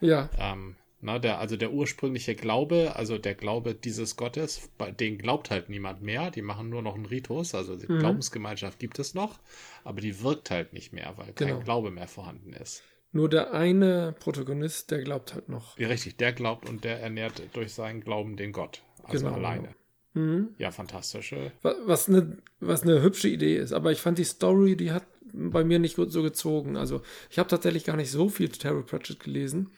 [0.00, 0.28] Ja.
[0.38, 4.68] Ähm, na, der, also der ursprüngliche Glaube, also der Glaube dieses Gottes,
[4.98, 6.30] den glaubt halt niemand mehr.
[6.32, 8.00] Die machen nur noch einen Ritus, also die mhm.
[8.00, 9.38] Glaubensgemeinschaft gibt es noch,
[9.84, 11.54] aber die wirkt halt nicht mehr, weil genau.
[11.54, 12.82] kein Glaube mehr vorhanden ist.
[13.12, 15.78] Nur der eine Protagonist, der glaubt halt noch.
[15.78, 18.82] Ja, richtig, der glaubt und der ernährt durch seinen Glauben den Gott.
[19.04, 19.62] Also genau, alleine.
[19.62, 19.74] Genau.
[20.14, 20.54] Mhm.
[20.58, 21.52] Ja, fantastische.
[21.62, 23.72] Was eine, was eine hübsche Idee ist.
[23.72, 26.76] Aber ich fand die Story, die hat bei mir nicht so gezogen.
[26.76, 29.70] Also ich habe tatsächlich gar nicht so viel Terry Pratchett gelesen.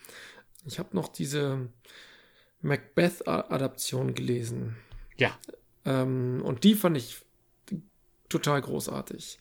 [0.67, 1.69] Ich habe noch diese
[2.63, 4.77] Macbeth-Adaption gelesen.
[5.17, 5.37] Ja.
[5.85, 7.23] Ähm, und die fand ich
[8.29, 9.39] total großartig.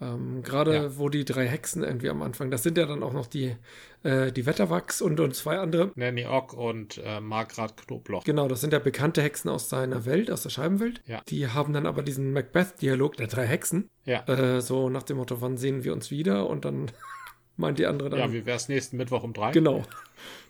[0.00, 0.98] Ähm, Gerade ja.
[0.98, 3.54] wo die drei Hexen irgendwie am Anfang, das sind ja dann auch noch die,
[4.02, 5.92] äh, die Wetterwachs und, und zwei andere.
[5.94, 8.24] Nanny Ock und äh, Margrat Knobloch.
[8.24, 11.00] Genau, das sind ja bekannte Hexen aus seiner Welt, aus der Scheibenwelt.
[11.06, 11.22] Ja.
[11.28, 13.88] Die haben dann aber diesen Macbeth-Dialog der drei Hexen.
[14.04, 14.24] Ja.
[14.26, 16.48] Äh, so nach dem Motto, wann sehen wir uns wieder?
[16.48, 16.90] Und dann
[17.56, 18.18] meint die andere dann.
[18.18, 19.52] Ja, wie wäre es nächsten Mittwoch um drei?
[19.52, 19.84] Genau.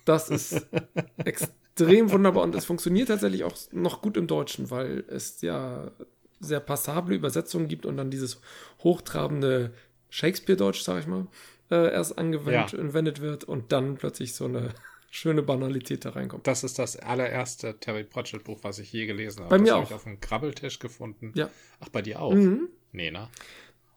[0.07, 0.67] Das ist
[1.25, 5.91] extrem wunderbar und es funktioniert tatsächlich auch noch gut im Deutschen, weil es ja
[6.41, 8.41] sehr passable Übersetzungen gibt und dann dieses
[8.81, 9.73] hochtrabende
[10.11, 11.27] Shakespeare-Deutsch, sag ich mal,
[11.71, 13.25] äh, erst angewendet ja.
[13.25, 14.71] wird und dann plötzlich so eine
[15.11, 16.47] schöne Banalität da reinkommt.
[16.47, 19.51] Das ist das allererste Terry Pratchett-Buch, was ich je gelesen habe.
[19.51, 19.77] Bei mir das auch.
[19.77, 21.33] habe ich auf einem Krabbeltisch gefunden.
[21.35, 21.51] Ja.
[21.81, 22.35] Ach, bei dir auch?
[22.35, 22.69] Mhm.
[22.93, 23.29] Nee, ne?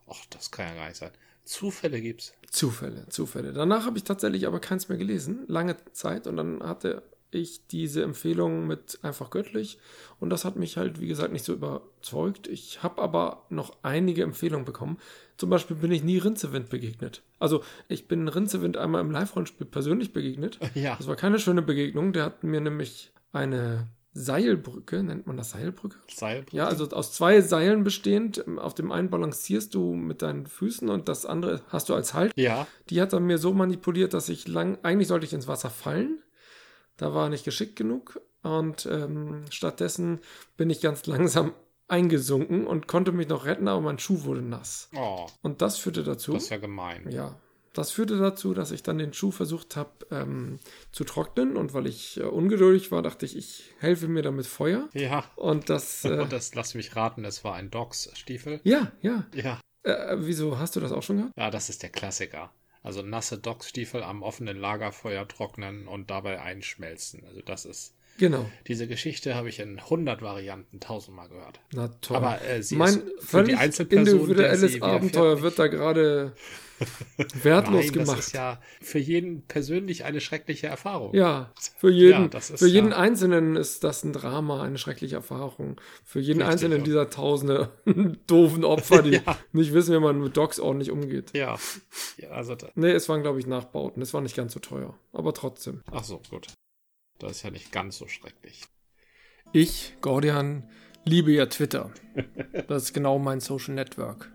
[0.07, 1.11] Ach, das kann ja gar nicht sein.
[1.43, 2.33] Zufälle gibt's.
[2.49, 3.53] Zufälle, Zufälle.
[3.53, 6.27] Danach habe ich tatsächlich aber keins mehr gelesen, lange Zeit.
[6.27, 9.79] Und dann hatte ich diese Empfehlung mit einfach göttlich.
[10.19, 12.47] Und das hat mich halt, wie gesagt, nicht so überzeugt.
[12.47, 14.97] Ich habe aber noch einige Empfehlungen bekommen.
[15.37, 17.21] Zum Beispiel bin ich nie Rinzewind begegnet.
[17.39, 20.59] Also ich bin Rinzewind einmal im Live-Rollenspiel persönlich begegnet.
[20.73, 20.95] Ja.
[20.95, 22.13] Das war keine schöne Begegnung.
[22.13, 25.97] Der hat mir nämlich eine Seilbrücke, nennt man das Seilbrücke?
[26.13, 26.55] Seilbrücke?
[26.55, 28.45] Ja, also aus zwei Seilen bestehend.
[28.57, 32.31] Auf dem einen balancierst du mit deinen Füßen und das andere hast du als Halt.
[32.35, 32.67] Ja.
[32.89, 36.19] Die hat er mir so manipuliert, dass ich lang, eigentlich sollte ich ins Wasser fallen.
[36.97, 40.19] Da war er nicht geschickt genug und ähm, stattdessen
[40.57, 41.53] bin ich ganz langsam
[41.87, 44.89] eingesunken und konnte mich noch retten, aber mein Schuh wurde nass.
[44.95, 45.27] Oh.
[45.41, 46.33] Und das führte dazu.
[46.33, 47.09] Das ist ja gemein.
[47.09, 47.35] Ja,
[47.77, 50.59] das führte dazu, dass ich dann den Schuh versucht habe ähm,
[50.91, 54.89] zu trocknen und weil ich äh, ungeduldig war, dachte ich, ich helfe mir damit Feuer.
[54.93, 55.23] Ja.
[55.35, 56.03] Und das.
[56.07, 58.61] Äh, und das lass mich raten, es war ein Dogs-Stiefel.
[58.63, 59.25] Ja, ja.
[59.33, 59.59] Ja.
[59.83, 61.33] Äh, wieso hast du das auch schon gehabt?
[61.37, 62.51] Ja, das ist der Klassiker.
[62.87, 67.25] Also nasse Dogs-Stiefel am offenen Lagerfeuer trocknen und dabei einschmelzen.
[67.25, 67.96] Also das ist.
[68.17, 68.49] Genau.
[68.67, 71.59] Diese Geschichte habe ich in 100 Varianten tausendmal gehört.
[71.73, 72.17] Na toll.
[72.17, 76.33] Aber äh, sie mein ist für die Einzelperson, individuelles Abenteuer wird da gerade
[77.43, 78.17] wertlos Nein, gemacht.
[78.17, 81.13] Das ist ja für jeden persönlich eine schreckliche Erfahrung.
[81.15, 82.97] Ja, für jeden, ja, für jeden ja.
[82.97, 85.79] Einzelnen ist das ein Drama, eine schreckliche Erfahrung.
[86.03, 87.71] Für jeden Richtig, Einzelnen dieser tausende
[88.27, 89.37] doofen Opfer, die Ja.
[89.51, 91.35] nicht wissen, wie man mit Dogs ordentlich umgeht.
[91.35, 91.57] Ja.
[92.17, 94.01] ja also da, Nee, es waren, glaube ich, Nachbauten.
[94.01, 94.97] Es war nicht ganz so teuer.
[95.13, 95.81] Aber trotzdem.
[95.91, 96.47] ach so, gut.
[97.19, 98.63] Das ist ja nicht ganz so schrecklich.
[99.53, 100.69] Ich, Gordian,
[101.05, 101.91] liebe ja Twitter.
[102.67, 104.31] Das ist genau mein Social Network.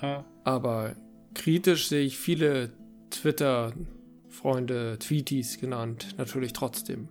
[0.00, 0.94] Ah, Aber
[1.34, 2.72] kritisch sehe ich viele
[3.10, 7.08] Twitter-Freunde, Tweeties genannt, natürlich trotzdem.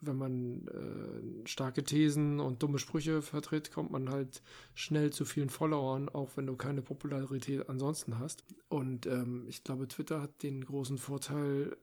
[0.00, 4.42] Wenn man äh, starke Thesen und dumme Sprüche vertritt, kommt man halt
[4.74, 8.44] schnell zu vielen Followern, auch wenn du keine Popularität ansonsten hast.
[8.68, 11.76] Und ähm, ich glaube, Twitter hat den großen Vorteil,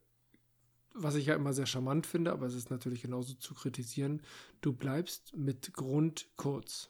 [0.96, 4.22] was ich ja immer sehr charmant finde, aber es ist natürlich genauso zu kritisieren,
[4.62, 6.90] du bleibst mit Grund kurz.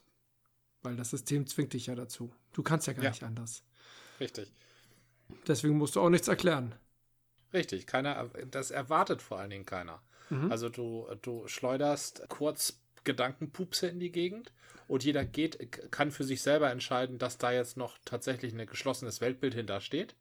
[0.82, 2.32] Weil das System zwingt dich ja dazu.
[2.52, 3.10] Du kannst ja gar Ja.
[3.10, 3.62] nicht anders.
[4.20, 4.52] richtig.
[5.48, 6.74] Deswegen musst du auch nichts erklären.
[7.52, 10.00] Richtig, keiner, das erwartet vor allen Dingen keiner.
[10.30, 10.50] Mhm.
[10.52, 14.52] Also du, du schleuderst kurz Gedankenpupse in die Gegend
[14.88, 19.20] und jeder geht, kann für sich selber entscheiden, dass da jetzt noch tatsächlich ein geschlossenes
[19.20, 20.14] Weltbild hintersteht.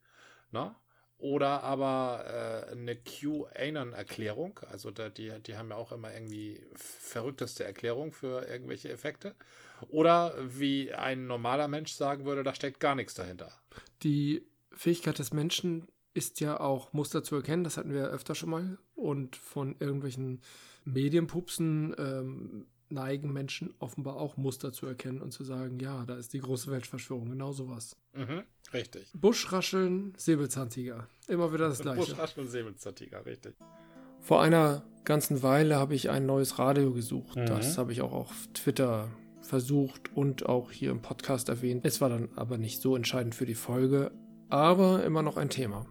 [0.52, 0.74] Ne?
[1.18, 4.60] Oder aber äh, eine QAnon-Erklärung.
[4.70, 9.36] Also da, die, die haben ja auch immer irgendwie verrückteste Erklärung für irgendwelche Effekte.
[9.90, 13.52] Oder wie ein normaler Mensch sagen würde, da steckt gar nichts dahinter.
[14.04, 18.36] Die Fähigkeit des Menschen ist ja auch Muster zu erkennen, das hatten wir ja öfter
[18.36, 18.78] schon mal.
[18.96, 20.42] Und von irgendwelchen
[20.86, 26.34] Medienpupsen ähm, neigen Menschen offenbar auch Muster zu erkennen und zu sagen, ja, da ist
[26.34, 27.96] die große Weltverschwörung, genau sowas.
[28.14, 28.44] Mhm,
[28.74, 29.12] richtig.
[29.14, 31.08] Buschrascheln, Säbelzahntiger.
[31.28, 32.00] Immer wieder das gleiche.
[32.00, 33.56] Buschraschel und Säbelzahntiger, richtig.
[34.20, 37.38] Vor einer ganzen Weile habe ich ein neues Radio gesucht.
[37.38, 37.46] Mhm.
[37.46, 39.10] Das habe ich auch auf Twitter
[39.42, 41.86] versucht und auch hier im Podcast erwähnt.
[41.86, 44.12] Es war dann aber nicht so entscheidend für die Folge,
[44.50, 45.86] aber immer noch ein Thema.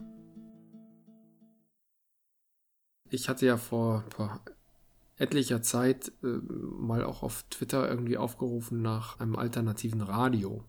[3.11, 4.41] Ich hatte ja vor, vor
[5.17, 10.65] etlicher Zeit äh, mal auch auf Twitter irgendwie aufgerufen nach einem alternativen Radio.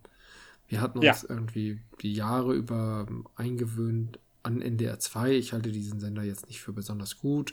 [0.68, 1.30] Wir hatten uns ja.
[1.30, 5.34] irgendwie die Jahre über eingewöhnt an NDR 2.
[5.34, 7.52] Ich halte diesen Sender jetzt nicht für besonders gut.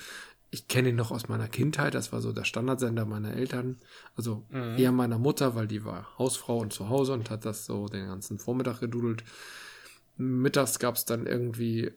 [0.50, 1.94] Ich kenne ihn noch aus meiner Kindheit.
[1.94, 3.78] Das war so der Standardsender meiner Eltern.
[4.16, 4.76] Also mhm.
[4.76, 8.06] eher meiner Mutter, weil die war Hausfrau und zu Hause und hat das so den
[8.06, 9.24] ganzen Vormittag gedudelt.
[10.16, 11.92] Mittags gab es dann irgendwie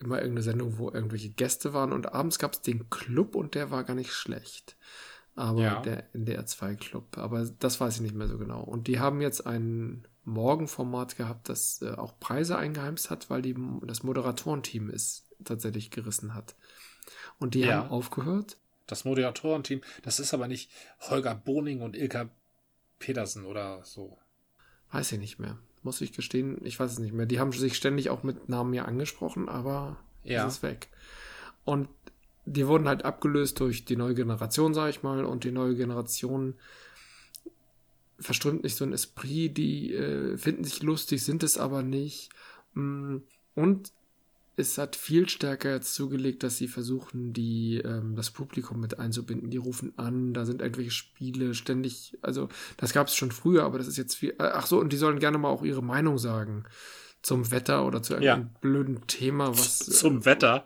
[0.00, 3.70] immer irgendeine Sendung, wo irgendwelche Gäste waren und abends gab es den Club und der
[3.70, 4.76] war gar nicht schlecht.
[5.34, 5.80] Aber ja.
[5.82, 7.16] der NDR 2 Club.
[7.16, 8.60] Aber das weiß ich nicht mehr so genau.
[8.60, 13.54] Und die haben jetzt ein Morgenformat gehabt, das äh, auch Preise eingeheimst hat, weil die,
[13.82, 16.56] das Moderatorenteam es tatsächlich gerissen hat.
[17.38, 17.76] Und die ja.
[17.76, 18.56] haben aufgehört.
[18.88, 22.30] Das Moderatorenteam, das ist aber nicht Holger Boning und Ilka
[22.98, 24.18] Petersen oder so.
[24.90, 26.58] Weiß ich nicht mehr muss ich gestehen.
[26.64, 27.26] Ich weiß es nicht mehr.
[27.26, 30.46] Die haben sich ständig auch mit Namen ja angesprochen, aber ja.
[30.46, 30.88] es ist weg.
[31.64, 31.88] Und
[32.44, 36.54] die wurden halt abgelöst durch die neue Generation, sag ich mal, und die neue Generation
[38.18, 42.30] verströmt nicht so ein Esprit, die äh, finden sich lustig, sind es aber nicht.
[42.74, 43.18] Mm,
[43.54, 43.92] und
[44.58, 49.50] es hat viel stärker jetzt zugelegt, dass sie versuchen, die, ähm, das Publikum mit einzubinden.
[49.50, 53.78] Die rufen an, da sind irgendwelche Spiele ständig, also das gab es schon früher, aber
[53.78, 54.34] das ist jetzt viel.
[54.38, 56.64] Ach so, und die sollen gerne mal auch ihre Meinung sagen
[57.22, 58.60] zum Wetter oder zu irgendeinem ja.
[58.60, 59.78] blöden Thema, was.
[59.78, 60.64] Zum äh, Wetter?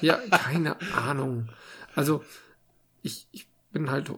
[0.00, 1.48] ja, keine Ahnung.
[1.94, 2.24] Also,
[3.02, 4.12] ich, ich bin halt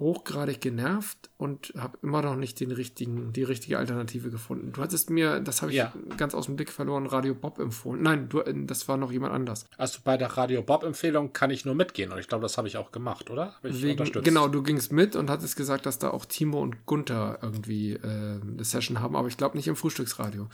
[0.00, 4.72] hochgradig genervt und habe immer noch nicht den richtigen, die richtige Alternative gefunden.
[4.72, 5.92] Du hattest mir, das habe ich ja.
[6.16, 8.02] ganz aus dem Blick verloren, Radio Bob empfohlen.
[8.02, 9.66] Nein, du, äh, das war noch jemand anders.
[9.76, 12.66] Also bei der Radio Bob Empfehlung kann ich nur mitgehen und ich glaube, das habe
[12.66, 13.54] ich auch gemacht, oder?
[13.62, 17.92] Wegen, genau, du gingst mit und hattest gesagt, dass da auch Timo und Gunther irgendwie
[17.92, 20.48] äh, eine Session haben, aber ich glaube nicht im Frühstücksradio.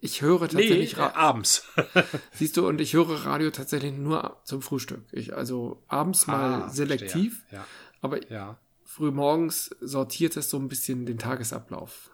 [0.00, 1.66] Ich höre tatsächlich nee, äh, abends.
[2.32, 5.02] Siehst du, und ich höre Radio tatsächlich nur zum Frühstück.
[5.10, 7.64] Ich also abends ah, mal selektiv, ja.
[8.00, 8.58] aber ja
[8.92, 12.10] frühmorgens sortiert es so ein bisschen den Tagesablauf.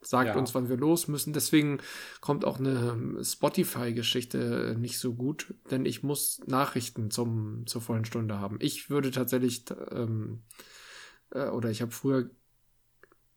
[0.00, 0.36] Sagt ja.
[0.36, 1.32] uns, wann wir los müssen.
[1.32, 1.78] Deswegen
[2.20, 8.38] kommt auch eine Spotify-Geschichte nicht so gut, denn ich muss Nachrichten zum, zur vollen Stunde
[8.38, 8.58] haben.
[8.60, 10.42] Ich würde tatsächlich, ähm,
[11.30, 12.30] äh, oder ich habe früher,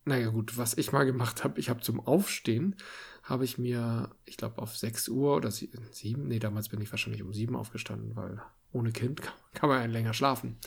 [0.05, 2.75] naja gut, was ich mal gemacht habe, ich habe zum Aufstehen,
[3.21, 7.21] habe ich mir, ich glaube auf 6 Uhr oder 7, nee, damals bin ich wahrscheinlich
[7.21, 10.57] um 7 aufgestanden, weil ohne Kind kann, kann man ja länger schlafen.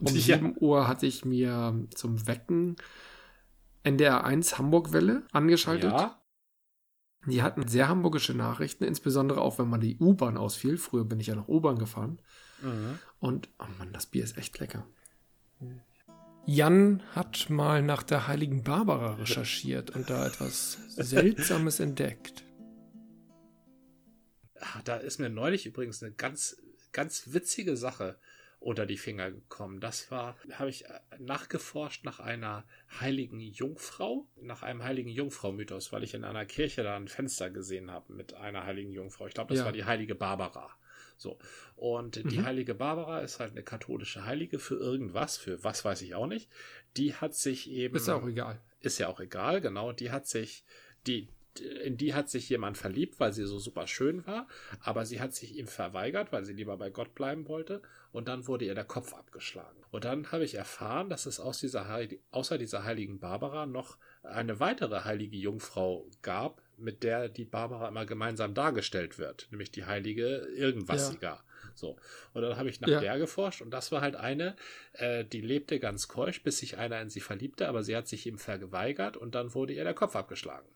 [0.00, 0.36] Um ja.
[0.36, 2.76] 7 Uhr hatte ich mir zum Wecken
[3.82, 5.92] NDR 1 Hamburg-Welle angeschaltet.
[5.92, 6.22] Ja.
[7.26, 10.78] Die hatten sehr hamburgische Nachrichten, insbesondere auch wenn man die U-Bahn ausfiel.
[10.78, 12.20] Früher bin ich ja noch U-Bahn gefahren.
[12.62, 12.98] Mhm.
[13.18, 14.86] Und, oh Mann, das Bier ist echt lecker.
[16.46, 22.44] Jan hat mal nach der heiligen Barbara recherchiert und da etwas Seltsames entdeckt.
[24.60, 26.56] Ah, da ist mir neulich übrigens eine ganz
[26.92, 28.18] ganz witzige Sache
[28.60, 29.80] unter die Finger gekommen.
[29.80, 32.64] Das war, habe ich äh, nachgeforscht nach einer
[33.00, 37.90] heiligen Jungfrau, nach einem heiligen Jungfrau-Mythos, weil ich in einer Kirche da ein Fenster gesehen
[37.90, 39.26] habe mit einer heiligen Jungfrau.
[39.26, 39.64] Ich glaube, das ja.
[39.64, 40.70] war die heilige Barbara.
[41.16, 41.38] So.
[41.76, 42.28] Und mhm.
[42.28, 46.26] die heilige Barbara ist halt eine katholische Heilige für irgendwas, für was weiß ich auch
[46.26, 46.50] nicht.
[46.96, 47.96] Die hat sich eben.
[47.96, 48.60] Ist ja auch egal.
[48.80, 49.92] Ist ja auch egal, genau.
[49.92, 50.64] Die hat sich,
[51.06, 51.28] die,
[51.60, 54.46] in die hat sich jemand verliebt, weil sie so super schön war,
[54.80, 58.46] aber sie hat sich ihm verweigert, weil sie lieber bei Gott bleiben wollte, und dann
[58.46, 59.76] wurde ihr der Kopf abgeschlagen.
[59.90, 61.86] Und dann habe ich erfahren, dass es aus dieser
[62.30, 68.06] außer dieser heiligen Barbara noch eine weitere heilige Jungfrau gab, mit der die Barbara immer
[68.06, 71.20] gemeinsam dargestellt wird, nämlich die heilige irgendwasiger.
[71.20, 71.44] Ja.
[71.74, 71.96] So.
[72.32, 73.00] Und dann habe ich nach ja.
[73.00, 74.56] der geforscht und das war halt eine,
[74.92, 78.26] äh, die lebte ganz keusch, bis sich einer in sie verliebte, aber sie hat sich
[78.26, 80.68] ihm verweigert und dann wurde ihr der Kopf abgeschlagen.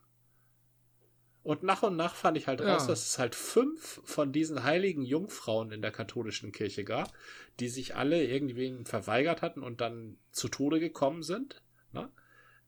[1.43, 5.03] Und nach und nach fand ich halt raus, dass es halt fünf von diesen heiligen
[5.03, 7.13] Jungfrauen in der katholischen Kirche gab,
[7.59, 11.61] die sich alle irgendwie verweigert hatten und dann zu Tode gekommen sind.
[11.93, 12.09] Ne?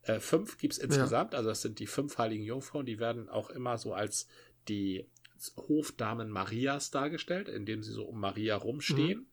[0.03, 1.39] Äh, fünf gibt's insgesamt, ja.
[1.39, 4.27] also das sind die fünf heiligen Jungfrauen, die werden auch immer so als
[4.69, 5.07] die
[5.57, 9.21] Hofdamen Marias dargestellt, indem sie so um Maria rumstehen.
[9.21, 9.27] Mhm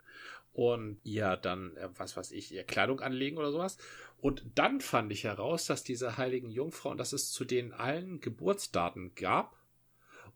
[0.53, 3.77] und ihr dann, äh, was weiß ich, ihr Kleidung anlegen oder sowas.
[4.21, 9.15] Und dann fand ich heraus, dass diese heiligen Jungfrauen, dass es zu denen allen Geburtsdaten
[9.15, 9.57] gab.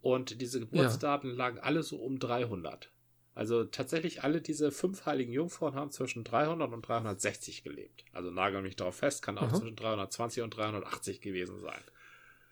[0.02, 1.36] Und diese Geburtsdaten ja.
[1.36, 2.92] lagen alle so um 300.
[3.36, 8.06] Also tatsächlich alle diese fünf heiligen Jungfrauen haben zwischen 300 und 360 gelebt.
[8.12, 9.56] Also nagel mich darauf fest, kann auch Aha.
[9.56, 11.82] zwischen 320 und 380 gewesen sein.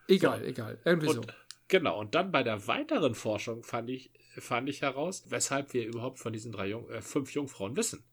[0.08, 0.46] Egal, so.
[0.46, 0.78] egal.
[0.86, 1.22] Irgendwie und, so.
[1.68, 6.20] Genau, und dann bei der weiteren Forschung fand ich, fand ich heraus, weshalb wir überhaupt
[6.20, 8.04] von diesen drei Jung, äh, fünf Jungfrauen wissen.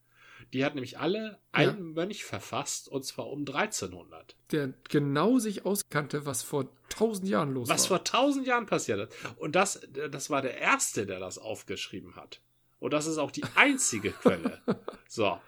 [0.53, 2.03] Die hat nämlich alle einen ja.
[2.03, 4.35] Mönch verfasst, und zwar um 1300.
[4.51, 7.75] Der genau sich auskannte, was vor tausend Jahren los was war.
[7.75, 9.37] Was vor tausend Jahren passiert ist.
[9.37, 9.81] Und das,
[10.11, 12.41] das war der Erste, der das aufgeschrieben hat.
[12.79, 14.61] Und das ist auch die einzige Quelle.
[15.07, 15.39] So.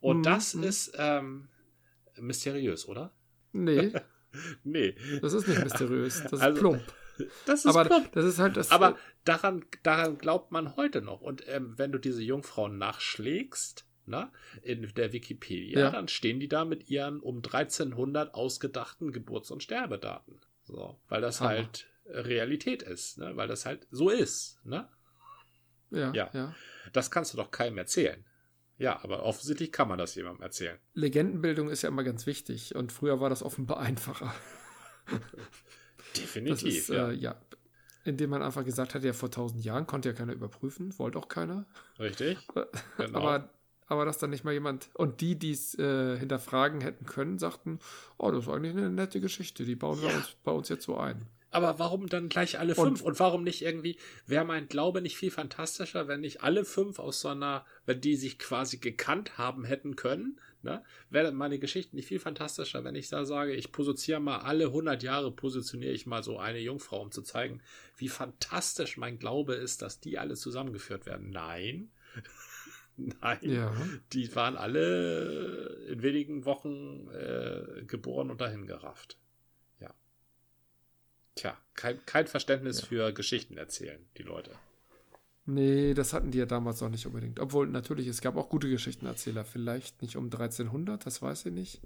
[0.00, 0.22] Und mhm.
[0.24, 0.62] das mhm.
[0.64, 1.48] ist ähm,
[2.18, 3.12] mysteriös, oder?
[3.52, 3.92] Nee.
[4.64, 4.96] nee.
[5.20, 6.22] Das ist nicht mysteriös.
[6.22, 6.82] Das ist also, plump.
[7.46, 8.12] Das ist aber plump.
[8.12, 8.70] das ist halt das.
[8.70, 11.20] Aber daran, daran glaubt man heute noch.
[11.20, 14.32] Und ähm, wenn du diese Jungfrauen nachschlägst, na,
[14.62, 15.90] in der Wikipedia, ja.
[15.90, 20.40] dann stehen die da mit ihren um 1300 ausgedachten Geburts- und Sterbedaten.
[20.64, 21.50] So, weil das Hammer.
[21.50, 23.36] halt Realität ist, ne?
[23.36, 24.60] weil das halt so ist.
[24.64, 24.88] Ne?
[25.90, 26.54] Ja, ja, ja.
[26.92, 28.24] Das kannst du doch keinem erzählen.
[28.78, 30.78] Ja, aber offensichtlich kann man das jemandem erzählen.
[30.94, 34.34] Legendenbildung ist ja immer ganz wichtig und früher war das offenbar einfacher.
[36.16, 36.78] Definitiv.
[36.78, 37.10] Ist, ja.
[37.10, 37.40] Äh, ja.
[38.04, 41.28] Indem man einfach gesagt hat, ja, vor tausend Jahren konnte ja keiner überprüfen, wollte auch
[41.28, 41.66] keiner.
[41.98, 42.38] Richtig.
[42.96, 43.20] Genau.
[43.20, 43.50] Aber,
[43.92, 47.78] aber dass dann nicht mal jemand und die, die es äh, hinterfragen hätten können, sagten,
[48.16, 50.08] oh, das ist eigentlich eine nette Geschichte, die bauen ja.
[50.08, 51.26] wir uns bei uns jetzt so ein.
[51.50, 53.02] Aber warum dann gleich alle fünf?
[53.02, 56.98] Und, und warum nicht irgendwie, wäre mein Glaube nicht viel fantastischer, wenn nicht alle fünf
[56.98, 60.82] aus so einer, wenn die sich quasi gekannt haben hätten können, ne?
[61.10, 65.02] Wäre meine Geschichte nicht viel fantastischer, wenn ich da sage, ich positioniere mal alle 100
[65.02, 67.60] Jahre, positioniere ich mal so eine Jungfrau, um zu zeigen,
[67.98, 71.28] wie fantastisch mein Glaube ist, dass die alle zusammengeführt werden.
[71.28, 71.90] Nein.
[73.20, 73.74] Nein, ja.
[74.12, 79.18] die waren alle in wenigen Wochen äh, geboren und dahin gerafft.
[81.34, 82.86] Tja, kein, kein Verständnis ja.
[82.86, 84.50] für Geschichten erzählen, die Leute.
[85.44, 87.40] Nee, das hatten die ja damals noch nicht unbedingt.
[87.40, 89.44] Obwohl, natürlich, es gab auch gute Geschichtenerzähler.
[89.44, 91.80] Vielleicht nicht um 1300, das weiß ich nicht.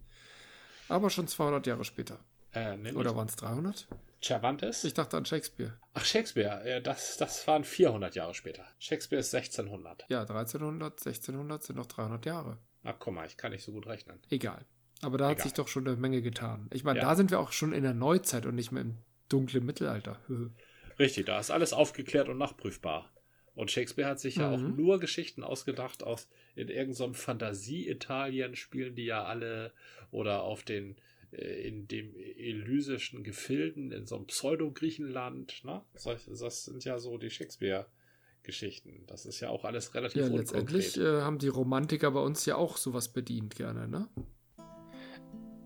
[0.89, 2.19] Aber schon 200 Jahre später.
[2.53, 3.89] Äh, Oder waren es 300?
[4.27, 4.85] Cervantes?
[4.85, 5.79] Ich dachte an Shakespeare.
[5.95, 8.65] Ach, Shakespeare, das, das waren 400 Jahre später.
[8.79, 10.07] Shakespeare ist 1600.
[10.09, 12.59] Ja, 1300, 1600 sind noch 300 Jahre.
[12.85, 14.19] Ach, guck mal, ich kann nicht so gut rechnen.
[14.31, 14.65] Egal.
[15.03, 15.37] Aber da Egal.
[15.37, 16.69] hat sich doch schon eine Menge getan.
[16.73, 17.05] Ich meine, ja.
[17.05, 18.99] da sind wir auch schon in der Neuzeit und nicht mehr im
[19.29, 20.21] dunkle Mittelalter.
[20.99, 23.13] Richtig, da ist alles aufgeklärt und nachprüfbar.
[23.55, 24.43] Und Shakespeare hat sich mhm.
[24.43, 24.77] ja auch mhm.
[24.77, 29.73] nur Geschichten ausgedacht aus in irgendeinem Fantasie-Italien spielen die ja alle
[30.11, 30.97] oder auf den
[31.37, 35.65] in dem elysischen Gefilden in so einem Pseudo-Griechenland.
[35.65, 35.83] Ne?
[35.95, 39.05] Das sind ja so die Shakespeare-Geschichten.
[39.07, 42.57] Das ist ja auch alles relativ Ja, letztendlich äh, haben die Romantiker bei uns ja
[42.57, 43.87] auch sowas bedient gerne.
[43.87, 44.09] Ne?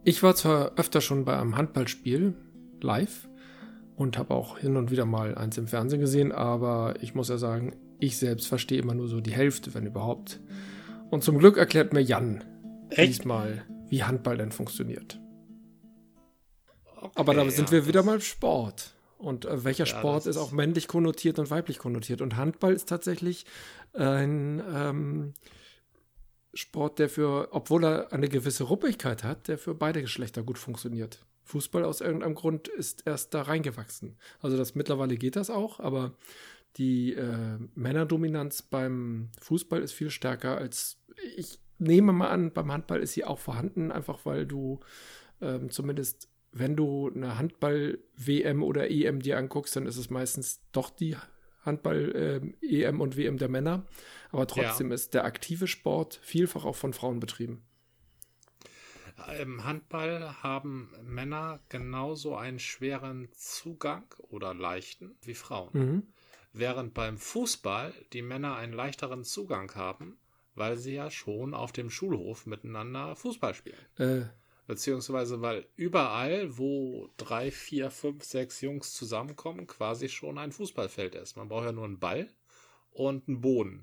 [0.02, 2.34] Ich war zwar öfter schon bei einem Handballspiel
[2.80, 3.28] live
[3.94, 7.36] und habe auch hin und wieder mal eins im Fernsehen gesehen, aber ich muss ja
[7.36, 10.40] sagen, ich selbst verstehe immer nur so die Hälfte, wenn überhaupt.
[11.10, 12.42] Und zum Glück erklärt mir Jan
[12.88, 13.08] Echt?
[13.08, 15.20] diesmal, wie Handball denn funktioniert.
[17.01, 18.94] Okay, aber da sind ja, wir wieder mal Sport.
[19.18, 22.20] Und äh, welcher ja, Sport ist auch männlich konnotiert und weiblich konnotiert?
[22.22, 23.46] Und Handball ist tatsächlich
[23.92, 25.34] ein ähm,
[26.55, 31.24] Sport, der für, obwohl er eine gewisse Ruppigkeit hat, der für beide Geschlechter gut funktioniert.
[31.44, 34.16] Fußball aus irgendeinem Grund ist erst da reingewachsen.
[34.40, 36.12] Also das mittlerweile geht das auch, aber
[36.76, 40.98] die äh, Männerdominanz beim Fußball ist viel stärker als
[41.36, 44.80] ich nehme mal an, beim Handball ist sie auch vorhanden, einfach weil du
[45.40, 50.90] ähm, zumindest, wenn du eine Handball-WM oder EM dir anguckst, dann ist es meistens doch
[50.90, 51.16] die
[51.64, 53.86] Handball-EM äh, und WM der Männer.
[54.30, 54.94] Aber trotzdem ja.
[54.94, 57.62] ist der aktive Sport vielfach auch von Frauen betrieben.
[59.38, 65.70] Im Handball haben Männer genauso einen schweren Zugang oder leichten wie Frauen.
[65.72, 66.03] Mhm.
[66.53, 70.18] Während beim Fußball die Männer einen leichteren Zugang haben,
[70.55, 73.76] weil sie ja schon auf dem Schulhof miteinander Fußball spielen.
[73.98, 74.22] Äh.
[74.70, 81.36] Beziehungsweise, weil überall, wo drei, vier, fünf, sechs Jungs zusammenkommen, quasi schon ein Fußballfeld ist.
[81.36, 82.28] Man braucht ja nur einen Ball
[82.92, 83.82] und einen Boden.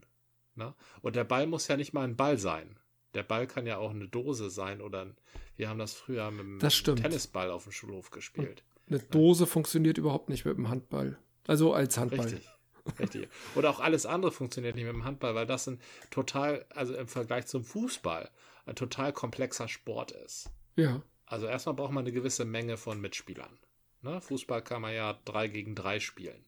[0.55, 0.73] Ne?
[1.01, 2.79] Und der Ball muss ja nicht mal ein Ball sein.
[3.15, 5.17] Der Ball kann ja auch eine Dose sein oder ein,
[5.57, 8.63] wir haben das früher mit dem Tennisball auf dem Schulhof gespielt.
[8.85, 9.49] Und eine Dose ja.
[9.49, 11.17] funktioniert überhaupt nicht mit dem Handball.
[11.47, 12.27] Also als Handball.
[12.27, 12.49] Richtig.
[12.97, 13.27] Richtig.
[13.55, 15.81] Oder auch alles andere funktioniert nicht mit dem Handball, weil das ein
[16.11, 18.29] total, also im Vergleich zum Fußball,
[18.65, 20.49] ein total komplexer Sport ist.
[20.77, 21.01] Ja.
[21.25, 23.59] Also erstmal braucht man eine gewisse Menge von Mitspielern.
[24.01, 24.21] Ne?
[24.21, 26.45] Fußball kann man ja drei gegen drei spielen.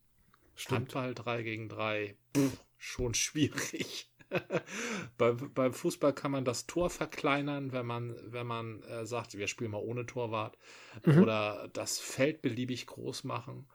[0.55, 0.95] Stimmt.
[0.95, 4.09] Handball drei gegen drei, pff, schon schwierig.
[5.17, 9.47] beim, beim Fußball kann man das Tor verkleinern, wenn man, wenn man äh, sagt, wir
[9.47, 10.57] spielen mal ohne Torwart.
[11.05, 11.23] Mhm.
[11.23, 13.67] Oder das Feld beliebig groß machen.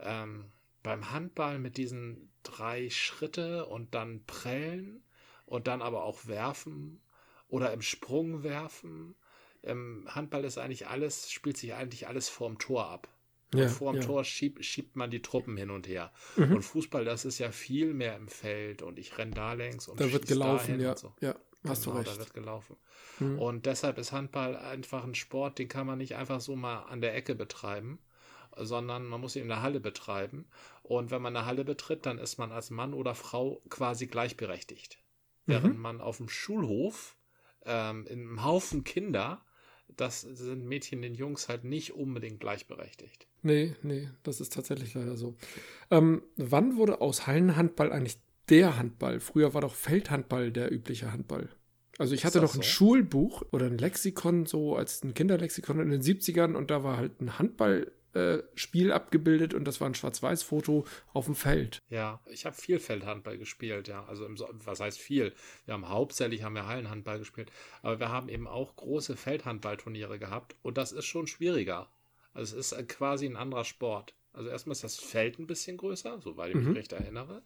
[0.00, 0.46] Ähm,
[0.82, 5.02] beim Handball mit diesen drei Schritte und dann prellen
[5.44, 7.00] und dann aber auch werfen
[7.48, 9.14] oder im Sprung werfen.
[9.62, 13.08] Im Handball ist eigentlich alles, spielt sich eigentlich alles vorm Tor ab.
[13.54, 14.06] Ja, und vor dem ja.
[14.06, 16.12] Tor schiebt, schiebt man die Truppen hin und her.
[16.36, 16.56] Mhm.
[16.56, 19.98] Und Fußball, das ist ja viel mehr im Feld und ich renne da längs und
[19.98, 20.96] da wird gelaufen, ja.
[20.96, 21.14] So.
[21.20, 21.34] ja.
[21.66, 22.12] Hast genau, du recht.
[22.12, 22.76] Da wird gelaufen.
[23.18, 23.38] Mhm.
[23.38, 27.00] Und deshalb ist Handball einfach ein Sport, den kann man nicht einfach so mal an
[27.00, 27.98] der Ecke betreiben,
[28.56, 30.46] sondern man muss ihn in der Halle betreiben.
[30.82, 34.98] Und wenn man eine Halle betritt, dann ist man als Mann oder Frau quasi gleichberechtigt.
[35.46, 35.52] Mhm.
[35.52, 37.16] Während man auf dem Schulhof
[37.64, 39.44] ähm, in einem Haufen Kinder,
[39.96, 43.26] das sind Mädchen den Jungs halt nicht unbedingt gleichberechtigt.
[43.42, 45.36] Nee, nee, das ist tatsächlich leider so.
[45.90, 48.18] Ähm, wann wurde aus Hallenhandball eigentlich
[48.48, 49.20] der Handball?
[49.20, 51.48] Früher war doch Feldhandball der übliche Handball.
[51.98, 52.62] Also ich hatte noch ein so?
[52.62, 57.20] Schulbuch oder ein Lexikon, so als ein Kinderlexikon in den 70ern und da war halt
[57.20, 61.80] ein Handball äh, Spiel abgebildet und das war ein Schwarz-Weiß-Foto auf dem Feld.
[61.88, 64.04] Ja, ich habe viel Feldhandball gespielt, ja.
[64.06, 65.32] Also im, was heißt viel?
[65.64, 67.50] Wir haben hauptsächlich haben wir Hallenhandball gespielt,
[67.82, 71.88] aber wir haben eben auch große Feldhandballturniere gehabt und das ist schon schwieriger.
[72.34, 74.14] Also es ist quasi ein anderer Sport.
[74.32, 76.74] Also erstmal ist das Feld ein bisschen größer, soweit ich mich mhm.
[76.74, 77.42] recht erinnere.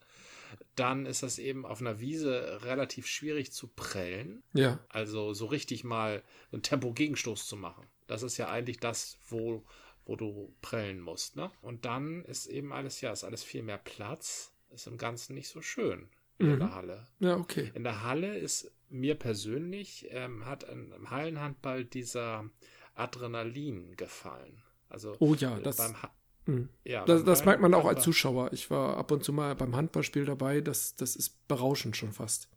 [0.74, 4.42] Dann ist das eben auf einer Wiese relativ schwierig zu prellen.
[4.52, 4.78] Ja.
[4.90, 7.86] Also so richtig mal einen Tempo-Gegenstoß zu machen.
[8.06, 9.64] Das ist ja eigentlich das, wo
[10.05, 11.36] wo du prellen musst.
[11.36, 11.50] Ne?
[11.62, 14.53] Und dann ist eben alles, ja, ist alles viel mehr Platz.
[14.70, 16.53] Ist im Ganzen nicht so schön mhm.
[16.55, 17.07] in der Halle.
[17.20, 17.70] Ja, okay.
[17.74, 22.48] In der Halle ist mir persönlich, ähm, hat im Hallenhandball dieser
[22.94, 24.62] Adrenalin gefallen.
[24.88, 26.11] Also oh ja, das, beim ha
[26.46, 26.68] mhm.
[26.84, 28.53] ja, das, das merkt man auch als Zuschauer.
[28.53, 30.61] Ich war ab und zu mal beim Handballspiel dabei.
[30.61, 32.48] Das, das ist berauschend schon fast.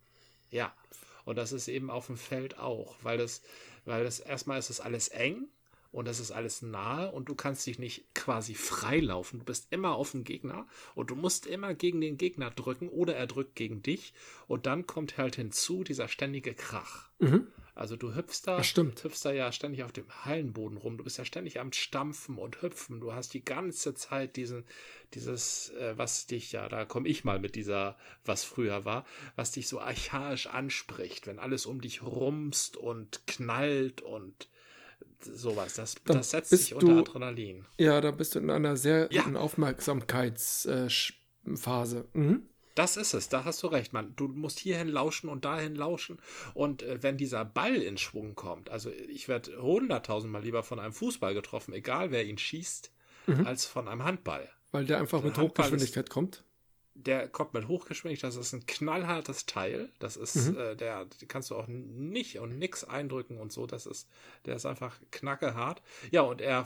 [0.50, 0.74] Ja,
[1.24, 3.42] und das ist eben auf dem Feld auch, weil das,
[3.86, 5.48] weil das erstmal ist es alles eng
[5.96, 9.40] und das ist alles nahe und du kannst dich nicht quasi freilaufen.
[9.40, 13.16] Du bist immer auf dem Gegner und du musst immer gegen den Gegner drücken oder
[13.16, 14.14] er drückt gegen dich
[14.48, 17.08] und dann kommt halt hinzu dieser ständige Krach.
[17.20, 17.48] Mhm.
[17.76, 20.98] Also du hüpfst da, hüpfst da ja ständig auf dem Hallenboden rum.
[20.98, 23.00] Du bist ja ständig am Stampfen und Hüpfen.
[23.00, 24.66] Du hast die ganze Zeit diesen,
[25.14, 29.06] dieses, äh, was dich ja, da komme ich mal mit dieser, was früher war,
[29.38, 34.50] was dich so archaisch anspricht, wenn alles um dich rumst und knallt und
[35.20, 35.76] sowas.
[35.76, 37.66] Das, das setzt sich unter du, Adrenalin.
[37.78, 39.24] Ja, da bist du in einer sehr ja.
[39.24, 42.06] guten Aufmerksamkeitsphase.
[42.14, 42.50] Äh, mhm.
[42.76, 44.14] Das ist es, da hast du recht, Mann.
[44.18, 46.20] Du musst hierhin lauschen und dahin lauschen.
[46.54, 50.94] Und äh, wenn dieser Ball in Schwung kommt, also ich werde hunderttausendmal lieber von einem
[50.94, 52.92] Fußball getroffen, egal wer ihn schießt,
[53.28, 53.48] mhm.
[53.48, 54.50] als von einem Handball.
[54.72, 56.44] Weil der einfach mit Hochgeschwindigkeit kommt?
[56.96, 59.90] Der kommt mit Hochgeschwindigkeit, das ist ein knallhartes Teil.
[60.00, 60.58] Das ist, mhm.
[60.58, 63.68] äh, der, die kannst du auch nicht und nix eindrücken und so.
[63.68, 64.08] Das ist,
[64.46, 65.82] der ist einfach knackehart.
[66.12, 66.66] Ja, und er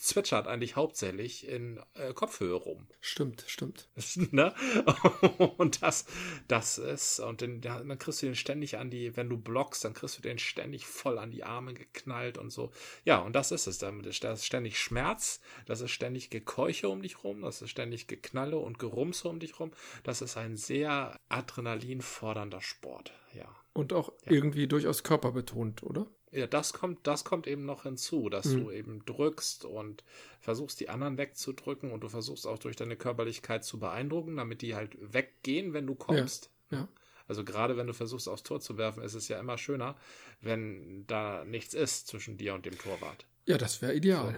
[0.00, 2.86] zwitschert eigentlich hauptsächlich in äh, Kopfhöhe rum.
[3.00, 3.88] Stimmt, stimmt.
[4.32, 4.54] ne?
[5.58, 6.06] Und das,
[6.48, 9.94] das ist, und den, dann kriegst du den ständig an die, wenn du blockst, dann
[9.94, 12.72] kriegst du den ständig voll an die Arme geknallt und so.
[13.04, 13.78] Ja, und das ist es.
[13.78, 17.70] Damit ist, das ist ständig Schmerz, das ist ständig Gekeuche um dich rum, das ist
[17.70, 19.72] ständig Geknalle und Gerumse um dich rum.
[20.02, 23.48] Das ist ein sehr adrenalinfordernder Sport, ja.
[23.72, 24.32] Und auch ja.
[24.32, 26.06] irgendwie durchaus körperbetont, oder?
[26.32, 28.64] Ja, das kommt, das kommt eben noch hinzu, dass mhm.
[28.64, 30.04] du eben drückst und
[30.40, 34.76] versuchst, die anderen wegzudrücken und du versuchst auch durch deine Körperlichkeit zu beeindrucken, damit die
[34.76, 36.50] halt weggehen, wenn du kommst.
[36.70, 36.78] Ja.
[36.78, 36.88] ja.
[37.26, 39.96] Also gerade wenn du versuchst, aufs Tor zu werfen, ist es ja immer schöner,
[40.40, 43.26] wenn da nichts ist zwischen dir und dem Torwart.
[43.46, 44.36] Ja, das wäre ideal.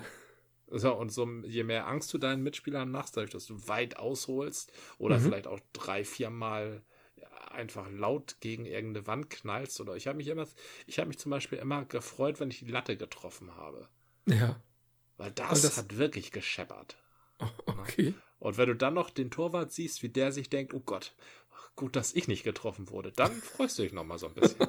[0.69, 0.79] So.
[0.79, 0.95] so.
[0.95, 5.19] und so, je mehr Angst du deinen Mitspielern machst, dadurch, dass du weit ausholst oder
[5.19, 5.23] mhm.
[5.25, 6.83] vielleicht auch drei, vier Mal
[7.53, 10.47] einfach laut gegen irgendeine Wand knallst oder ich habe mich immer,
[10.87, 13.89] ich habe mich zum Beispiel immer gefreut, wenn ich die Latte getroffen habe.
[14.27, 14.61] Ja.
[15.17, 16.97] Weil das, das hat wirklich gescheppert.
[17.39, 18.15] Oh, okay.
[18.39, 21.15] Und wenn du dann noch den Torwart siehst, wie der sich denkt, oh Gott,
[21.77, 24.67] gut, dass ich nicht getroffen wurde, dann freust du dich noch mal so ein bisschen.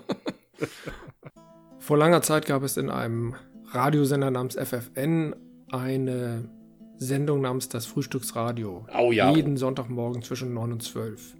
[1.80, 3.36] Vor langer Zeit gab es in einem
[3.72, 5.36] Radiosender namens FFN
[5.70, 6.50] eine
[6.98, 8.88] Sendung namens Das Frühstücksradio.
[8.98, 9.34] Oh ja.
[9.34, 11.36] Jeden Sonntagmorgen zwischen 9 und 12.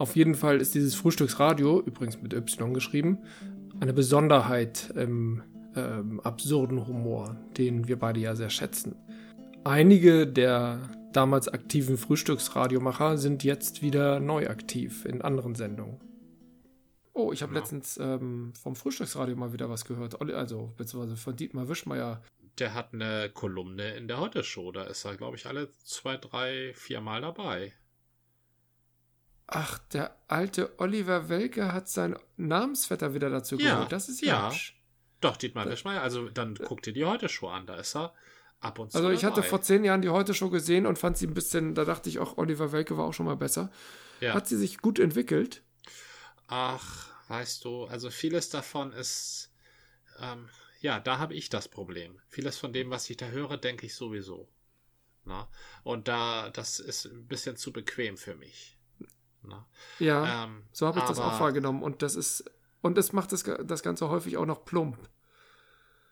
[0.00, 3.18] Auf jeden Fall ist dieses Frühstücksradio, übrigens mit Y geschrieben,
[3.80, 5.42] eine Besonderheit im
[5.76, 8.96] ähm, absurden Humor, den wir beide ja sehr schätzen.
[9.62, 16.00] Einige der damals aktiven Frühstücksradiomacher sind jetzt wieder neu aktiv in anderen Sendungen.
[17.12, 17.60] Oh, ich habe ja.
[17.60, 20.18] letztens ähm, vom Frühstücksradio mal wieder was gehört.
[20.18, 22.22] Also, beziehungsweise von Dietmar Wischmeier.
[22.58, 24.72] Der hat eine Kolumne in der Heute-Show.
[24.72, 27.74] Da ist er, glaube ich, alle zwei, drei, vier Mal dabei.
[29.52, 33.90] Ach, der alte Oliver Welke hat sein Namensvetter wieder dazu ja, geholt.
[33.90, 34.48] Das ist ja.
[34.48, 34.76] Hübsch.
[35.20, 38.14] Doch, Dietmar Wischmeier, also dann guck dir die Heute-Show an, da ist er
[38.60, 38.98] ab und zu.
[38.98, 39.36] Also ich dabei.
[39.36, 42.20] hatte vor zehn Jahren die Heute-Show gesehen und fand sie ein bisschen, da dachte ich
[42.20, 43.72] auch, Oliver Welke war auch schon mal besser.
[44.20, 44.34] Ja.
[44.34, 45.62] Hat sie sich gut entwickelt?
[46.46, 49.52] Ach, weißt du, also vieles davon ist,
[50.20, 50.48] ähm,
[50.80, 52.20] ja, da habe ich das Problem.
[52.28, 54.48] Vieles von dem, was ich da höre, denke ich sowieso.
[55.24, 55.48] Na?
[55.82, 58.78] Und da, das ist ein bisschen zu bequem für mich.
[60.00, 60.06] Ne?
[60.06, 61.82] Ja, ähm, so habe ich das auch wahrgenommen.
[61.82, 62.44] Und das ist,
[62.80, 64.98] und es macht das, das Ganze häufig auch noch plump.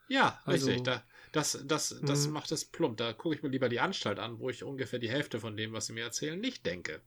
[0.07, 0.83] Ja, also, richtig.
[0.83, 2.33] Da, das das, das mhm.
[2.33, 2.97] macht es plump.
[2.97, 5.73] Da gucke ich mir lieber die Anstalt an, wo ich ungefähr die Hälfte von dem,
[5.73, 7.01] was sie mir erzählen, nicht denke.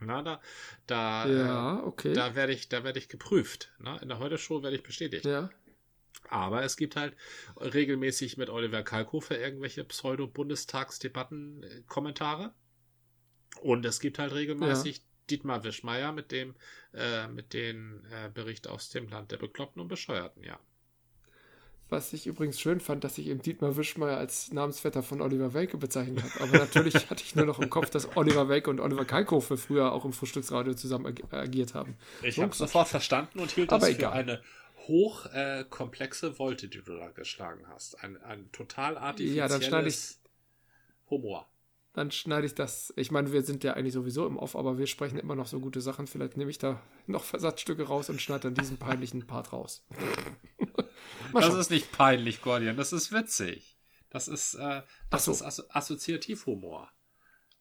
[0.00, 0.40] Na, da,
[0.86, 2.12] da, ja, okay.
[2.12, 3.72] da werde ich, da werde ich geprüft.
[3.78, 5.24] Na, in der Heute-Show werde ich bestätigt.
[5.24, 5.50] Ja.
[6.30, 7.16] Aber es gibt halt
[7.56, 12.52] regelmäßig mit Oliver Kalkofer irgendwelche Pseudo-Bundestagsdebatten-Kommentare.
[13.60, 15.02] Und es gibt halt regelmäßig ja.
[15.30, 16.54] Dietmar Wischmeier mit dem,
[16.94, 20.58] äh, mit dem äh, Bericht aus dem Land der Bekloppten und Bescheuerten, ja.
[21.90, 25.78] Was ich übrigens schön fand, dass ich eben Dietmar Wischmeier als Namensvetter von Oliver Welke
[25.78, 26.44] bezeichnet habe.
[26.44, 29.92] Aber natürlich hatte ich nur noch im Kopf, dass Oliver Welke und Oliver Kalkofe früher
[29.92, 31.96] auch im Frühstücksradio zusammen ag agiert haben.
[32.22, 34.12] Ich habe sofort verstanden und hielt das für egal.
[34.12, 34.42] eine
[34.86, 38.02] hochkomplexe äh, Wolte, die du da geschlagen hast.
[38.02, 40.18] Ein, ein total artifizielles ja, dann schneide ich,
[41.08, 41.48] Humor.
[41.94, 42.92] Dann schneide ich das.
[42.96, 45.58] Ich meine, wir sind ja eigentlich sowieso im Off, aber wir sprechen immer noch so
[45.58, 46.06] gute Sachen.
[46.06, 49.84] Vielleicht nehme ich da noch Versatzstücke raus und schneide dann diesen peinlichen Part raus.
[51.32, 52.76] das ist nicht peinlich, Gordian.
[52.76, 53.76] Das ist witzig.
[54.10, 55.32] Das ist, äh, das so.
[55.32, 56.90] ist Assozi Assoziativhumor.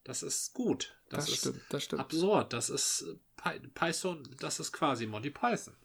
[0.04, 0.98] Das ist gut.
[1.10, 2.02] Das, das ist stimmt, das stimmt.
[2.02, 2.54] absurd.
[2.54, 3.06] Das ist
[3.44, 5.76] äh, Python, das ist quasi Monty Python.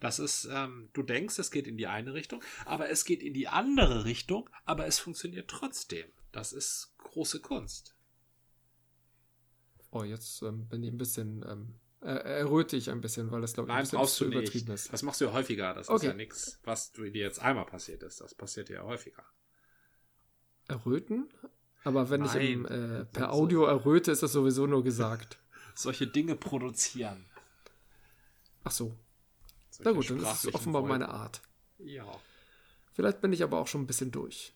[0.00, 3.34] Das ist, ähm, du denkst, es geht in die eine Richtung, aber es geht in
[3.34, 6.06] die andere Richtung, aber es funktioniert trotzdem.
[6.32, 7.94] Das ist große Kunst.
[9.90, 13.68] Oh, jetzt ähm, bin ich ein bisschen ähm, erröte ich ein bisschen, weil das glaube
[13.68, 14.92] ich Nein, ein bisschen zu übertrieben ist.
[14.92, 15.74] Das machst du ja häufiger.
[15.74, 15.96] Das okay.
[15.96, 18.20] ist ja nichts, was dir jetzt einmal passiert ist.
[18.20, 19.24] Das passiert ja häufiger.
[20.68, 21.28] Erröten?
[21.84, 22.40] Aber wenn Nein.
[22.40, 25.38] ich im, äh, per Audio erröte, ist das sowieso nur gesagt.
[25.74, 27.26] Solche Dinge produzieren.
[28.64, 28.96] Ach so.
[29.70, 30.92] Solche Na gut, dann ist es offenbar Wollen.
[30.92, 31.42] meine Art.
[31.78, 32.06] Ja.
[32.92, 34.54] Vielleicht bin ich aber auch schon ein bisschen durch.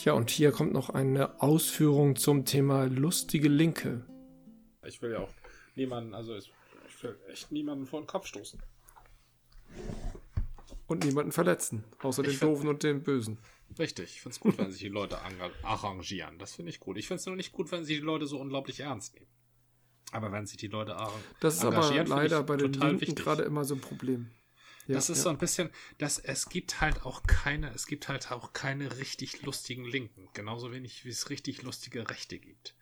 [0.00, 4.02] Tja, und hier kommt noch eine Ausführung zum Thema lustige Linke.
[4.86, 5.28] Ich will ja auch
[5.74, 6.48] niemanden, also es
[7.02, 8.62] will echt niemanden vor den Kopf stoßen.
[10.86, 13.40] Und niemanden verletzen, außer ich den Doofen und den Bösen.
[13.78, 15.18] Richtig, ich finde es gut, wenn sich die Leute
[15.62, 16.38] arrangieren.
[16.38, 16.96] Das finde ich gut.
[16.96, 19.30] Ich finde es nur nicht gut, wenn sich die Leute so unglaublich ernst nehmen.
[20.12, 21.34] Aber wenn sich die Leute arrangieren.
[21.40, 24.30] Das ist aber leider bei den Linken gerade immer so ein Problem.
[24.90, 25.24] Ja, das ist ja.
[25.24, 29.42] so ein bisschen, dass es gibt halt auch keine, es gibt halt auch keine richtig
[29.42, 30.28] lustigen Linken.
[30.34, 32.74] Genauso wenig wie es richtig lustige Rechte gibt.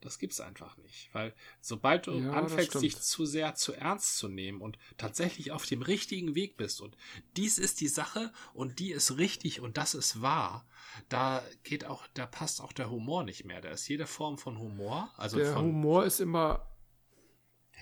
[0.00, 4.28] Das gibt's einfach nicht, weil sobald du ja, anfängst, dich zu sehr zu ernst zu
[4.28, 6.96] nehmen und tatsächlich auf dem richtigen Weg bist und
[7.36, 10.68] dies ist die Sache und die ist richtig und das ist wahr,
[11.08, 13.60] da geht auch, da passt auch der Humor nicht mehr.
[13.60, 16.68] Da ist jede Form von Humor, also der Humor ist immer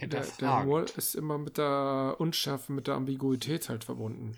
[0.03, 4.37] der, der Humor ist immer mit der Unschärfe, mit der Ambiguität halt verbunden.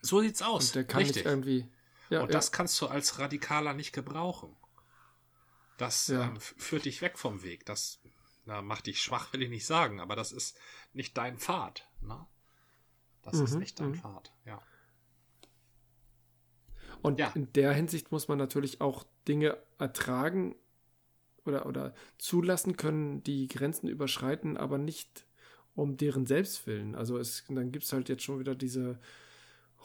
[0.00, 0.68] So sieht's aus.
[0.68, 1.16] Und der kann Richtig.
[1.16, 1.68] nicht irgendwie.
[2.10, 4.54] Ja, und das kannst du als Radikaler nicht gebrauchen.
[5.78, 6.24] Das ja.
[6.24, 7.66] ähm, führt dich weg vom Weg.
[7.66, 8.00] Das
[8.46, 10.56] na, macht dich schwach, will ich nicht sagen, aber das ist
[10.92, 11.88] nicht dein Pfad.
[12.02, 12.26] Ne?
[13.22, 13.94] Das mhm, ist nicht dein mhm.
[13.96, 14.62] Pfad, ja.
[17.02, 17.30] Und ja.
[17.34, 20.56] in der Hinsicht muss man natürlich auch Dinge ertragen
[21.44, 25.26] oder, oder zulassen können, die Grenzen überschreiten, aber nicht
[25.74, 26.94] um deren Selbstwillen.
[26.94, 28.98] Also es, dann gibt es halt jetzt schon wieder diese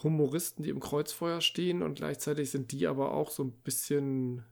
[0.04, 4.44] Humoristen, die im Kreuzfeuer stehen und gleichzeitig sind die aber auch so ein bisschen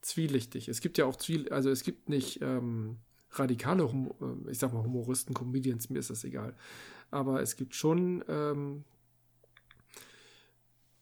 [0.00, 0.68] zwielichtig.
[0.68, 2.98] Es gibt ja auch Zwiel also es gibt nicht ähm,
[3.32, 4.14] radikale, hum
[4.46, 6.54] äh, ich sag mal Humoristen, Comedians, mir ist das egal.
[7.10, 8.84] Aber es gibt schon, ähm,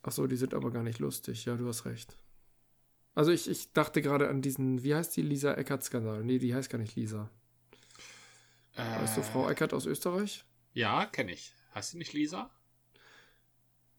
[0.03, 1.45] ach so, die sind aber gar nicht lustig.
[1.45, 2.17] Ja, du hast recht.
[3.17, 6.23] Also ich, ich dachte gerade an diesen, wie heißt die Lisa Eckert-Skandal?
[6.23, 7.31] Nee, die heißt gar nicht Lisa.
[8.75, 10.45] Äh, weißt du Frau Eckert aus Österreich?
[10.75, 11.55] Ja, kenne ich.
[11.75, 12.51] Heißt sie nicht Lisa?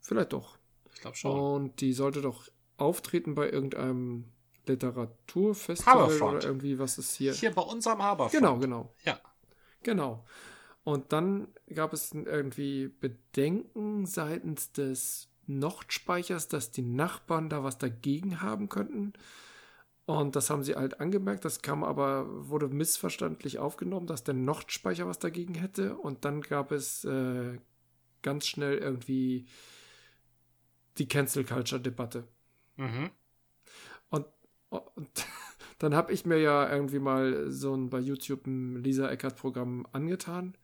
[0.02, 0.60] Vielleicht doch.
[0.94, 1.32] Ich glaube schon.
[1.40, 2.48] Und die sollte doch
[2.78, 4.26] auftreten bei irgendeinem
[4.68, 7.34] Literaturfestival oder irgendwie, was ist hier?
[7.34, 8.34] Hier bei unserem Haberfront.
[8.34, 8.94] Genau, genau.
[9.04, 9.20] Ja.
[9.82, 10.26] Genau.
[10.84, 18.42] Und dann gab es irgendwie Bedenken seitens des Nordspeichers, dass die Nachbarn da was dagegen
[18.42, 19.14] haben könnten.
[20.06, 21.44] Und das haben sie halt angemerkt.
[21.44, 25.98] Das kam aber, wurde missverständlich aufgenommen, dass der Nordspeicher was dagegen hätte.
[25.98, 27.58] Und dann gab es äh,
[28.22, 29.48] ganz schnell irgendwie
[30.98, 32.24] die Cancel Culture Debatte.
[32.78, 33.10] Mhm.
[34.10, 34.26] Und
[34.70, 35.10] und
[35.80, 40.56] dann habe ich mir ja irgendwie mal so ein bei YouTube ein Lisa Eckert-Programm angetan.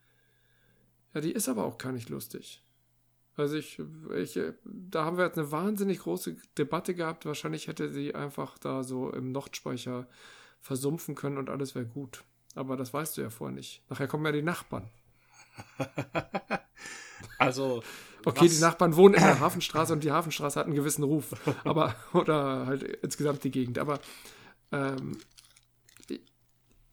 [1.14, 2.63] Ja, die ist aber auch gar nicht lustig.
[3.36, 3.80] Also ich,
[4.16, 7.26] ich, da haben wir jetzt eine wahnsinnig große Debatte gehabt.
[7.26, 10.08] Wahrscheinlich hätte sie einfach da so im Nordspeicher
[10.62, 12.24] versumpfen können und alles wäre gut.
[12.56, 13.82] Aber das weißt du ja vorher nicht.
[13.90, 14.90] Nachher kommen ja die Nachbarn.
[17.40, 17.84] also.
[18.26, 18.56] Okay, was?
[18.56, 21.34] die Nachbarn wohnen in der Hafenstraße und die Hafenstraße hat einen gewissen Ruf.
[21.66, 23.80] Aber, oder halt insgesamt die Gegend.
[23.80, 24.00] Aber
[24.72, 25.18] ähm,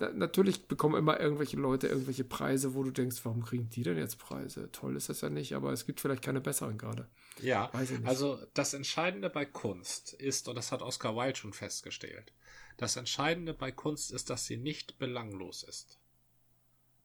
[0.01, 3.99] da, natürlich bekommen immer irgendwelche Leute irgendwelche Preise, wo du denkst, warum kriegen die denn
[3.99, 4.73] jetzt Preise?
[4.73, 7.07] Toll ist das ja nicht, aber es gibt vielleicht keine besseren gerade.
[7.43, 7.71] Ja,
[8.05, 12.33] also das Entscheidende bei Kunst ist, und das hat Oscar Wilde schon festgestellt,
[12.79, 15.99] das Entscheidende bei Kunst ist, dass sie nicht belanglos ist.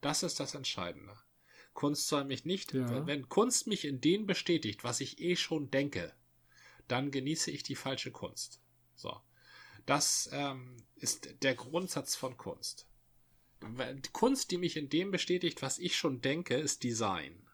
[0.00, 1.12] Das ist das Entscheidende.
[1.74, 3.06] Kunst soll mich nicht, ja.
[3.06, 6.14] wenn Kunst mich in dem bestätigt, was ich eh schon denke,
[6.88, 8.62] dann genieße ich die falsche Kunst.
[8.94, 9.20] So.
[9.86, 12.86] Das ähm, ist der Grundsatz von Kunst.
[14.12, 17.48] Kunst, die mich in dem bestätigt, was ich schon denke, ist Design.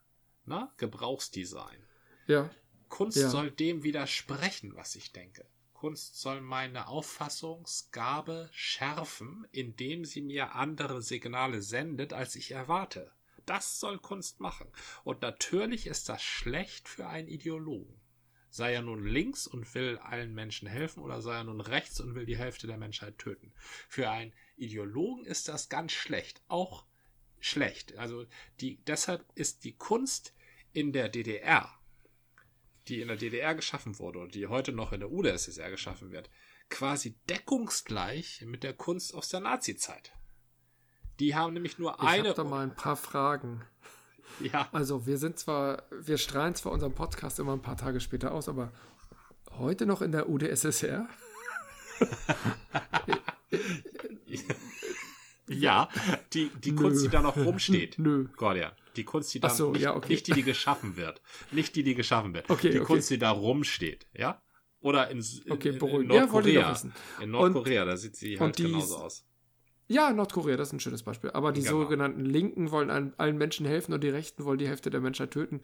[0.45, 0.73] Na?
[0.79, 1.87] Gebrauchsdesign.
[2.27, 2.51] Ja.
[2.89, 3.29] Kunst ja.
[3.29, 5.47] soll dem widersprechen, was ich denke.
[5.73, 13.13] Kunst soll meine Auffassungsgabe schärfen, indem sie mir andere Signale sendet, als ich erwarte.
[13.47, 14.71] Das soll Kunst machen.
[15.05, 18.01] Und natürlich ist das schlecht für einen Ideologen.
[18.53, 22.15] Sei er nun links und will allen Menschen helfen oder sei er nun rechts und
[22.15, 23.53] will die Hälfte der Menschheit töten.
[23.89, 26.41] Für einen Ideologen ist das ganz schlecht.
[26.47, 26.85] Auch
[27.41, 27.97] schlecht.
[27.99, 28.27] Also
[28.61, 30.33] die, deshalb ist die Kunst
[30.73, 31.77] in der DDR
[32.89, 36.31] die in der DDR geschaffen wurde und die heute noch in der UdSSR geschaffen wird,
[36.69, 40.13] quasi deckungsgleich mit der Kunst aus der Nazi-Zeit.
[41.21, 42.23] Die haben nämlich nur ich eine.
[42.23, 43.65] Ich habe da mal ein paar Fragen.
[44.53, 44.69] Ja.
[44.73, 48.49] Also wir sind zwar, wir strahlen zwar unseren Podcast immer ein paar Tage später aus,
[48.49, 48.73] aber
[49.59, 51.09] heute noch in der UdSSR?
[55.49, 55.89] ja,
[56.33, 57.99] die, die Kunst, die da noch rumsteht.
[57.99, 58.27] Nö.
[58.37, 58.73] Gordian.
[58.97, 60.13] Die Kunst, die da so, nicht, ja, okay.
[60.13, 61.23] nicht die, die geschaffen wird.
[61.51, 62.51] Nicht die, die geschaffen wird.
[62.51, 62.87] Okay, die okay.
[62.87, 64.43] Kunst, die da rumsteht, ja?
[64.81, 66.73] Oder in, in, okay, in, in Nordkorea.
[66.73, 66.77] Ja,
[67.23, 69.25] in Nordkorea, und, da sieht sie halt genauso aus.
[69.93, 71.31] Ja, Nordkorea, das ist ein schönes Beispiel.
[71.33, 71.83] Aber die genau.
[71.83, 75.33] sogenannten Linken wollen allen, allen Menschen helfen und die Rechten wollen die Hälfte der Menschheit
[75.33, 75.61] töten.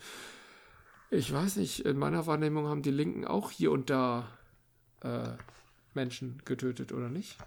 [1.10, 4.28] Ich weiß nicht, in meiner Wahrnehmung haben die Linken auch hier und da
[5.00, 5.30] äh,
[5.94, 7.38] Menschen getötet, oder nicht?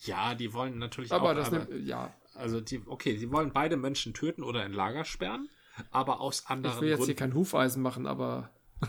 [0.00, 1.34] Ja, die wollen natürlich aber auch.
[1.34, 5.04] Das aber, nimmt, ja, also die, okay, sie wollen beide Menschen töten oder in Lager
[5.04, 5.48] sperren,
[5.90, 7.06] aber aus anderen Ich will jetzt Gründen.
[7.06, 8.50] hier kein Hufeisen machen, aber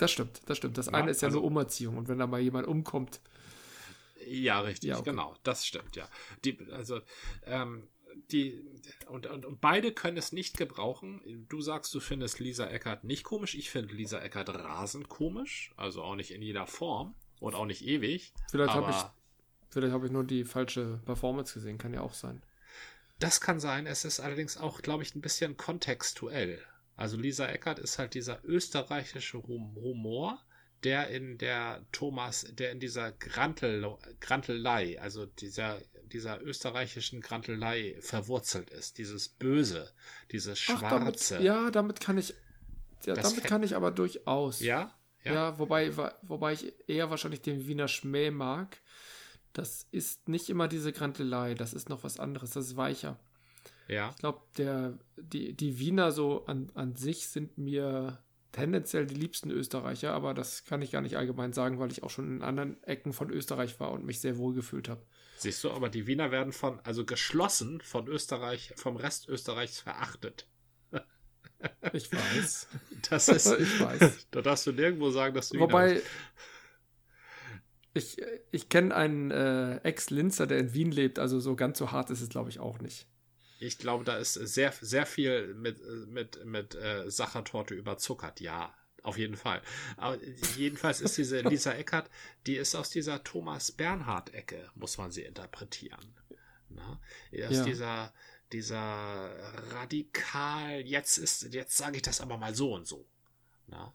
[0.00, 0.78] das stimmt, das stimmt.
[0.78, 3.20] Das ja, eine ist ja also, nur Umerziehung und wenn da mal jemand umkommt.
[4.28, 5.10] Ja, richtig, ja, okay.
[5.10, 6.08] genau, das stimmt, ja.
[6.44, 7.00] Die, also,
[7.44, 7.88] ähm,
[8.30, 8.62] die,
[9.08, 11.46] und, und, und beide können es nicht gebrauchen.
[11.48, 13.54] Du sagst, du findest Lisa Eckert nicht komisch.
[13.54, 15.72] Ich finde Lisa Eckert rasend komisch.
[15.76, 18.32] Also auch nicht in jeder Form und auch nicht ewig.
[18.50, 18.96] Vielleicht habe ich
[19.70, 22.42] Vielleicht habe ich nur die falsche Performance gesehen, kann ja auch sein.
[23.18, 23.86] Das kann sein.
[23.86, 26.62] Es ist allerdings auch, glaube ich, ein bisschen kontextuell.
[26.96, 30.42] Also Lisa Eckert ist halt dieser österreichische Humor,
[30.84, 35.80] der in der Thomas, der in dieser Grantel, Grantelei, also dieser,
[36.12, 38.98] dieser österreichischen Grantelei verwurzelt ist.
[38.98, 39.90] Dieses Böse,
[40.32, 40.86] dieses Schwarze.
[40.86, 42.34] Ach, damit, ja, damit kann ich,
[43.04, 44.60] ja, damit kann ich aber durchaus.
[44.60, 44.94] Ja?
[45.24, 48.78] Ja, ja wobei, wobei ich eher wahrscheinlich den Wiener Schmäh mag
[49.58, 53.18] das ist nicht immer diese Grantelei, das ist noch was anderes, das ist weicher.
[53.88, 54.10] Ja.
[54.10, 58.22] Ich glaube, die, die Wiener so an, an sich sind mir
[58.52, 62.10] tendenziell die liebsten Österreicher, aber das kann ich gar nicht allgemein sagen, weil ich auch
[62.10, 65.02] schon in anderen Ecken von Österreich war und mich sehr wohl gefühlt habe.
[65.36, 70.46] Siehst du, aber die Wiener werden von, also geschlossen von Österreich, vom Rest Österreichs verachtet.
[71.92, 72.68] Ich weiß.
[73.10, 74.26] Das ist, ich weiß.
[74.32, 76.02] Da darfst du nirgendwo sagen, dass du Wobei, Wiener
[77.98, 78.16] ich,
[78.50, 82.20] ich kenne einen äh, Ex-Linzer, der in Wien lebt, also so ganz so hart ist
[82.20, 83.06] es, glaube ich, auch nicht.
[83.58, 88.74] Ich glaube, da ist sehr, sehr viel mit, mit, mit äh, Sachertorte überzuckert, ja.
[89.02, 89.62] Auf jeden Fall.
[89.96, 90.18] Aber
[90.56, 92.10] jedenfalls ist diese Lisa Eckert,
[92.46, 96.14] die ist aus dieser Thomas Bernhard-Ecke, muss man sie interpretieren.
[96.68, 97.00] Na?
[97.46, 97.64] Aus ja.
[97.64, 98.12] dieser,
[98.52, 99.30] dieser
[99.72, 103.06] radikal, jetzt ist, jetzt sage ich das aber mal so und so.
[103.68, 103.94] Na?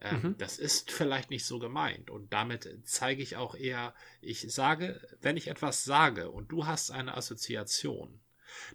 [0.00, 0.38] Ähm, mhm.
[0.38, 2.10] Das ist vielleicht nicht so gemeint.
[2.10, 6.90] Und damit zeige ich auch eher, ich sage, wenn ich etwas sage und du hast
[6.90, 8.20] eine Assoziation,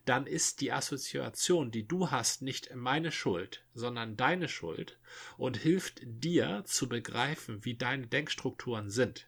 [0.06, 5.00] dann ist die Assoziation, die du hast, nicht meine Schuld, sondern deine Schuld
[5.38, 9.28] und hilft dir zu begreifen, wie deine Denkstrukturen sind.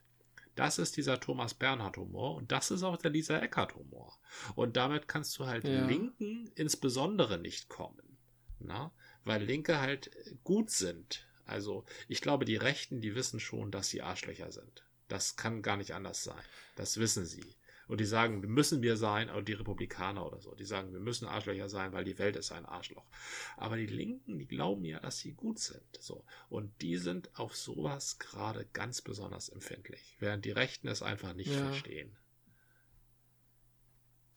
[0.55, 4.19] Das ist dieser Thomas Bernhard Humor und das ist auch der Lisa Eckert Humor.
[4.55, 5.85] Und damit kannst du halt ja.
[5.85, 8.17] Linken insbesondere nicht kommen.
[8.59, 8.91] Na?
[9.23, 10.11] Weil Linke halt
[10.43, 14.85] gut sind also ich glaube, die Rechten, die wissen schon, dass sie Arschlöcher sind.
[15.07, 16.43] Das kann gar nicht anders sein.
[16.75, 17.55] Das wissen sie.
[17.89, 21.27] Und die sagen, müssen wir sein, oder die Republikaner oder so, die sagen, wir müssen
[21.27, 23.05] Arschlöcher sein, weil die Welt ist ein Arschloch.
[23.57, 25.83] Aber die Linken, die glauben ja, dass sie gut sind.
[25.99, 26.23] So.
[26.47, 31.51] Und die sind auf sowas gerade ganz besonders empfindlich, während die Rechten es einfach nicht
[31.51, 31.65] ja.
[31.65, 32.15] verstehen.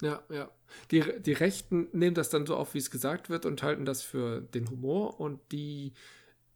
[0.01, 0.51] Ja, ja.
[0.91, 4.03] Die, die Rechten nehmen das dann so auf, wie es gesagt wird, und halten das
[4.03, 5.93] für den Humor und die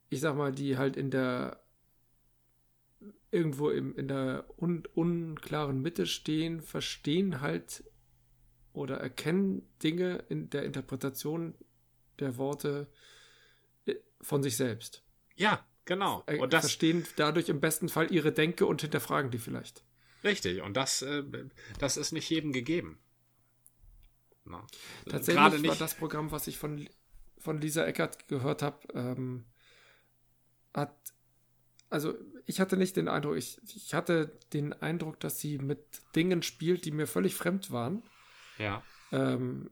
[0.09, 1.61] ich sag mal, die halt in der
[3.37, 7.85] irgendwo im, in der un, unklaren Mitte stehen, verstehen halt
[8.73, 11.55] oder erkennen Dinge in der Interpretation
[12.19, 12.89] der Worte
[13.85, 15.03] äh, von sich selbst.
[15.37, 16.25] Ja, genau.
[16.41, 19.85] Und das verstehen dadurch im besten Fall ihre Denke und hinterfragen die vielleicht.
[20.25, 20.63] Richtig.
[20.63, 21.23] Und das, äh,
[21.79, 22.99] das ist nicht jedem gegeben.
[24.45, 24.67] Na.
[25.09, 26.89] Tatsächlich war das Programm, was ich von,
[27.39, 29.45] von Lisa Eckert gehört habe, ähm,
[30.73, 30.97] hat,
[31.91, 32.15] also
[32.47, 35.81] ich hatte nicht den Eindruck, ich, ich hatte den Eindruck, dass sie mit
[36.15, 38.03] Dingen spielt, die mir völlig fremd waren.
[38.59, 38.83] Ja.
[39.13, 39.71] Ähm,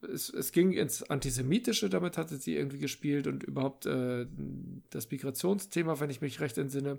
[0.00, 4.26] es, es, ging ins Antisemitische, damit hatte sie irgendwie gespielt und überhaupt äh,
[4.90, 6.98] das Migrationsthema, wenn ich mich recht entsinne.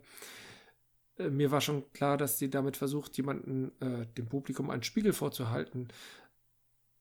[1.18, 5.14] Äh, mir war schon klar, dass sie damit versucht, jemanden, äh, dem Publikum einen Spiegel
[5.14, 5.88] vorzuhalten.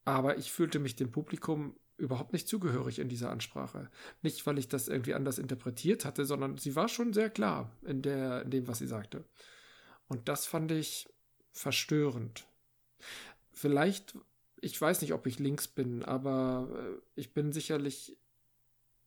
[0.05, 3.91] Aber ich fühlte mich dem Publikum überhaupt nicht zugehörig in dieser Ansprache.
[4.23, 8.03] Nicht, weil ich das irgendwie anders interpretiert hatte, sondern sie war schon sehr klar in,
[8.03, 9.25] der, in dem, was sie sagte.
[10.07, 11.09] Und das fand ich
[11.53, 12.47] verstörend.
[13.53, 14.15] Vielleicht
[14.61, 18.17] ich weiß nicht, ob ich links bin, aber äh, ich bin sicherlich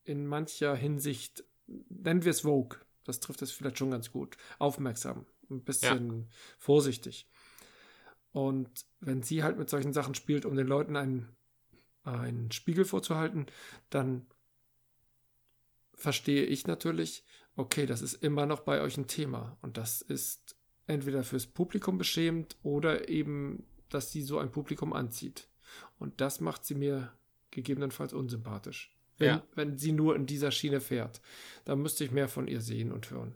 [0.03, 5.25] in mancher Hinsicht, nennen wir es Vogue, das trifft es vielleicht schon ganz gut, aufmerksam,
[5.49, 6.27] ein bisschen ja.
[6.57, 7.27] vorsichtig.
[8.31, 11.35] Und wenn sie halt mit solchen Sachen spielt, um den Leuten einen,
[12.03, 13.45] einen Spiegel vorzuhalten,
[13.89, 14.25] dann
[15.93, 17.23] verstehe ich natürlich,
[17.55, 19.57] okay, das ist immer noch bei euch ein Thema.
[19.61, 20.55] Und das ist
[20.87, 25.47] entweder fürs Publikum beschämend oder eben dass sie so ein Publikum anzieht.
[25.99, 27.11] Und das macht sie mir
[27.51, 28.97] gegebenenfalls unsympathisch.
[29.17, 29.43] Wenn, ja.
[29.53, 31.21] wenn sie nur in dieser Schiene fährt.
[31.65, 33.35] Da müsste ich mehr von ihr sehen und hören.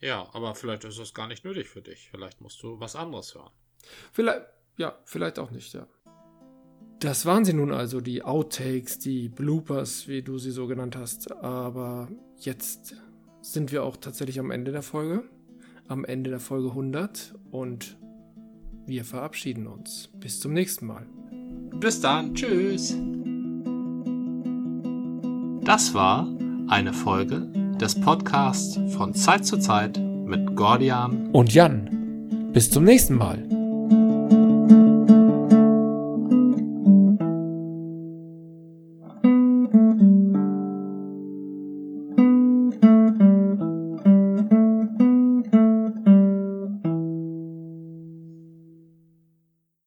[0.00, 2.10] Ja, aber vielleicht ist das gar nicht nötig für dich.
[2.10, 3.52] Vielleicht musst du was anderes hören.
[4.12, 4.46] Vielleicht,
[4.76, 5.86] ja, vielleicht auch nicht, ja.
[7.02, 11.32] Das waren sie nun also, die Outtakes, die Bloopers, wie du sie so genannt hast.
[11.42, 12.94] Aber jetzt
[13.40, 15.24] sind wir auch tatsächlich am Ende der Folge.
[15.88, 17.34] Am Ende der Folge 100.
[17.50, 17.96] Und
[18.86, 20.10] wir verabschieden uns.
[20.20, 21.04] Bis zum nächsten Mal.
[21.80, 22.36] Bis dann.
[22.36, 22.94] Tschüss.
[25.64, 26.28] Das war
[26.68, 27.48] eine Folge
[27.80, 32.50] des Podcasts von Zeit zu Zeit mit Gordian und Jan.
[32.52, 33.61] Bis zum nächsten Mal.